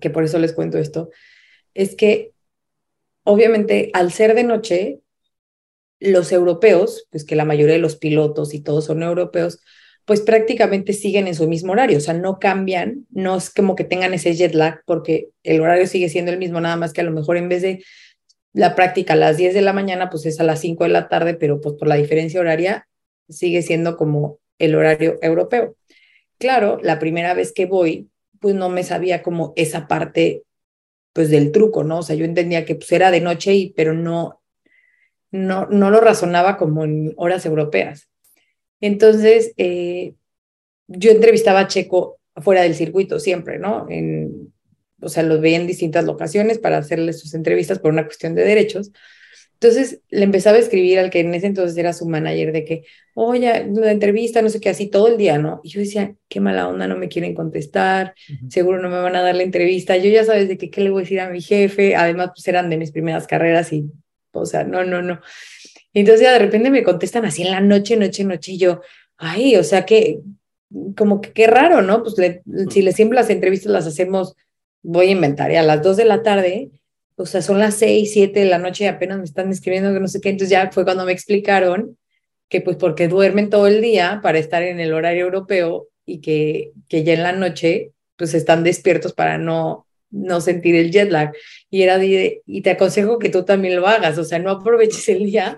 [0.00, 1.10] que por eso les cuento esto,
[1.74, 2.32] es que
[3.24, 5.00] obviamente al ser de noche,
[6.02, 9.60] los europeos, pues que la mayoría de los pilotos y todos son europeos,
[10.04, 13.84] pues prácticamente siguen en su mismo horario, o sea, no cambian, no es como que
[13.84, 17.04] tengan ese jet lag, porque el horario sigue siendo el mismo, nada más que a
[17.04, 17.84] lo mejor en vez de
[18.52, 21.08] la práctica a las 10 de la mañana, pues es a las 5 de la
[21.08, 22.88] tarde, pero pues por la diferencia horaria
[23.28, 25.76] sigue siendo como el horario europeo.
[26.38, 30.42] Claro, la primera vez que voy, pues no me sabía como esa parte
[31.12, 31.98] pues del truco, ¿no?
[31.98, 34.41] O sea, yo entendía que pues era de noche y pero no
[35.32, 38.08] no, no lo razonaba como en horas europeas.
[38.80, 40.14] Entonces, eh,
[40.86, 43.86] yo entrevistaba a Checo fuera del circuito siempre, ¿no?
[43.88, 44.52] En,
[45.00, 48.44] o sea, los veía en distintas locaciones para hacerle sus entrevistas por una cuestión de
[48.44, 48.92] derechos.
[49.54, 52.82] Entonces le empezaba a escribir al que en ese entonces era su manager de que,
[53.14, 55.60] oye, la entrevista, no sé qué, así todo el día, ¿no?
[55.62, 58.14] Y yo decía, qué mala onda, no me quieren contestar,
[58.48, 59.96] seguro no me van a dar la entrevista.
[59.96, 61.94] Yo ya sabes de que, qué le voy a decir a mi jefe.
[61.94, 63.88] Además, pues eran de mis primeras carreras y,
[64.32, 65.20] o sea, no, no, no.
[65.92, 68.80] Y entonces ya de repente me contestan así en la noche, noche, noche, y yo,
[69.18, 70.20] ay, o sea, que,
[70.96, 72.02] como que qué raro, ¿no?
[72.02, 74.34] Pues le, si le siempre las entrevistas las hacemos,
[74.82, 76.70] voy a inventar, y a las dos de la tarde
[77.16, 80.00] o sea, son las seis, siete de la noche y apenas me están escribiendo que
[80.00, 81.98] no sé qué, entonces ya fue cuando me explicaron
[82.48, 86.72] que pues porque duermen todo el día para estar en el horario europeo y que,
[86.88, 91.32] que ya en la noche pues están despiertos para no, no sentir el jet lag.
[91.70, 95.08] Y era de, y te aconsejo que tú también lo hagas, o sea, no aproveches
[95.08, 95.56] el día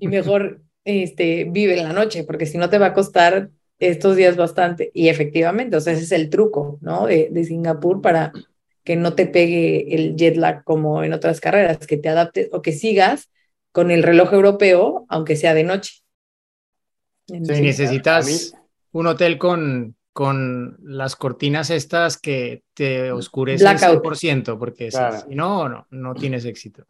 [0.00, 4.16] y mejor este, vive en la noche, porque si no te va a costar estos
[4.16, 4.90] días bastante.
[4.94, 7.06] Y efectivamente, o sea, ese es el truco, ¿no?
[7.06, 8.32] De, de Singapur para
[8.84, 12.62] que no te pegue el jet lag como en otras carreras, que te adaptes o
[12.62, 13.30] que sigas
[13.72, 16.02] con el reloj europeo, aunque sea de noche.
[17.26, 18.54] Si necesitas
[18.92, 25.66] un hotel con, con las cortinas estas que te oscurecen el 100%, porque si no,
[25.66, 26.84] no, no tienes éxito.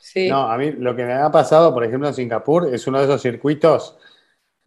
[0.00, 0.28] Sí.
[0.28, 3.04] No, a mí lo que me ha pasado, por ejemplo, en Singapur, es uno de
[3.04, 3.96] esos circuitos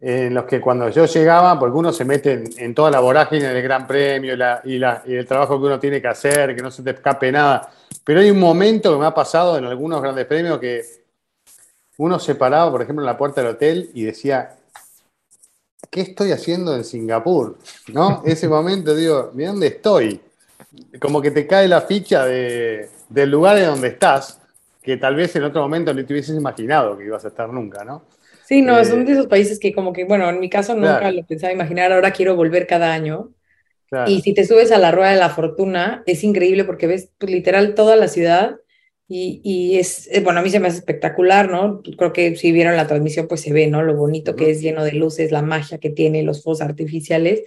[0.00, 3.62] en los que cuando yo llegaba, porque uno se mete en, toda la vorágine del
[3.62, 4.34] Gran Premio
[4.64, 7.70] y, y, el trabajo que uno tiene que hacer, que no se te escape nada.
[8.02, 10.82] Pero hay un momento que me ha pasado en algunos grandes premios que
[11.98, 14.56] uno se paraba, por ejemplo, en la puerta del hotel y decía,
[15.90, 17.58] ¿qué estoy haciendo en Singapur?
[17.92, 18.22] ¿No?
[18.24, 20.20] Ese momento, digo, ¿de dónde estoy?
[21.00, 24.40] Como que te cae la ficha de, del lugar en donde estás,
[24.82, 27.84] que tal vez en otro momento no te hubieses imaginado que ibas a estar nunca,
[27.84, 28.04] ¿no?
[28.46, 31.10] Sí, no, son de eh, esos países que como que, bueno, en mi caso nunca
[31.12, 33.30] lo pensaba imaginar, ahora quiero volver cada año.
[34.06, 37.32] Y si te subes a la rueda de la fortuna, es increíble porque ves pues,
[37.32, 38.56] literal toda la ciudad
[39.12, 41.82] y, y, es, eh, bueno, a mí se me hace espectacular, ¿no?
[41.82, 43.82] Creo que si vieron la transmisión, pues se ve, ¿no?
[43.82, 47.42] Lo bonito que es lleno de luces, la magia que tiene, los fuegos artificiales.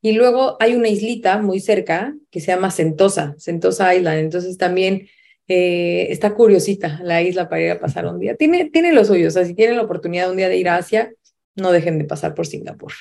[0.00, 4.20] Y luego hay una islita muy cerca que se llama Sentosa, Sentosa Island.
[4.20, 5.06] Entonces también
[5.48, 8.34] eh, está curiosita la isla para ir a pasar un día.
[8.34, 10.76] Tiene, tiene lo suyo, o sea, si tienen la oportunidad un día de ir a
[10.76, 11.12] Asia,
[11.56, 12.94] no dejen de pasar por Singapur.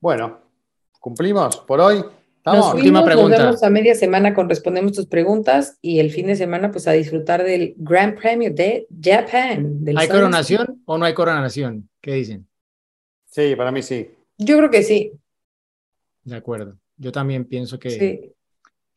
[0.00, 0.40] Bueno,
[0.98, 2.02] ¿cumplimos por hoy?
[2.54, 3.36] Nos Última pregunta.
[3.36, 6.88] Nos vemos a media semana con respondemos tus preguntas y el fin de semana pues
[6.88, 9.80] a disfrutar del Gran Premio de Japan.
[9.96, 11.88] ¿Hay coronación o no hay coronación?
[12.00, 12.48] ¿Qué dicen?
[13.26, 14.10] Sí, para mí sí.
[14.36, 15.12] Yo creo que sí.
[16.24, 16.78] De acuerdo.
[16.96, 18.32] Yo también pienso que, sí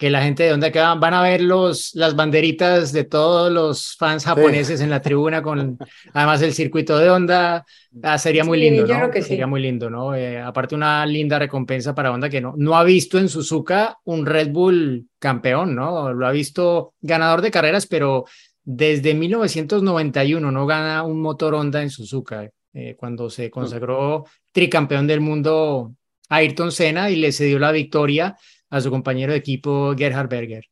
[0.02, 3.95] que la gente de donde van, van a ver los, las banderitas de todos los
[3.97, 5.78] fans japoneses en la tribuna con
[6.12, 7.64] además el circuito de onda.
[8.02, 9.14] Ah, sería muy lindo, ¿no?
[9.22, 10.16] sería muy lindo, ¿no?
[10.16, 14.26] Eh, aparte una linda recompensa para Honda que no, no ha visto en Suzuka un
[14.26, 16.12] Red Bull campeón, ¿no?
[16.12, 18.26] Lo ha visto ganador de carreras, pero
[18.64, 22.49] desde 1991 no gana un motor Honda en Suzuka.
[22.74, 25.93] Eh, cuando se consagró tricampeón del mundo
[26.30, 28.36] Ayrton Senna y le cedió la victoria
[28.72, 30.65] a su compañero de equipo Gerhard Berger.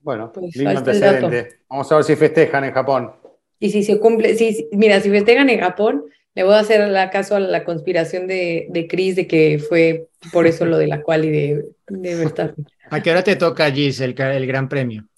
[0.00, 1.60] Bueno, pues lindo antecedente.
[1.68, 3.12] Vamos a ver si festejan en Japón.
[3.58, 7.10] Y si se cumple, si, mira, si festejan en Japón, le voy a hacer la
[7.10, 11.02] caso a la conspiración de, de Chris de que fue por eso lo de la
[11.02, 12.54] cual y de, de
[12.90, 15.08] ¿A qué hora te toca, Gis, el, el Gran Premio?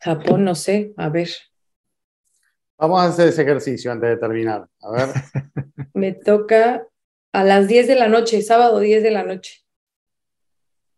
[0.00, 1.28] Japón, no sé, a ver.
[2.78, 4.66] Vamos a hacer ese ejercicio antes de terminar.
[4.80, 5.08] A ver.
[5.94, 6.86] Me toca
[7.32, 9.61] a las 10 de la noche, sábado 10 de la noche.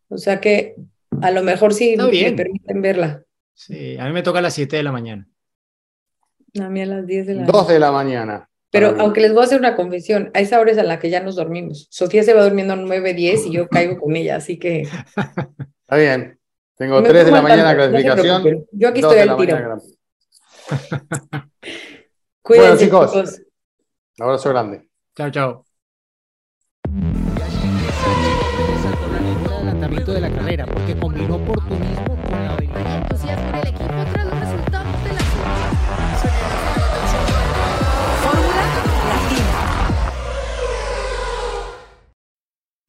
[0.08, 0.76] O sea que
[1.20, 3.24] a lo mejor sí me permiten verla.
[3.54, 5.28] Sí, a mí me toca a las 7 de la mañana.
[6.60, 8.48] A mí a las 10 de la 2 de la mañana.
[8.70, 11.08] Pero aunque les voy a hacer una confesión, a esa hora es a la que
[11.08, 11.86] ya nos dormimos.
[11.90, 14.82] Sofía se va durmiendo a 9, 10 y yo caigo con ella, así que...
[14.82, 16.40] Está bien.
[16.76, 18.66] Tengo 3 de la mañana clasificación.
[18.72, 19.56] yo aquí estoy al tiro.
[22.42, 23.12] Cuídense, bueno, chicos.
[23.12, 23.42] chicos.
[24.18, 24.88] Un abrazo grande.
[25.14, 25.64] Chao, chao.
[30.72, 31.13] Porque combinó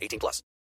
[0.00, 0.40] 18 plus.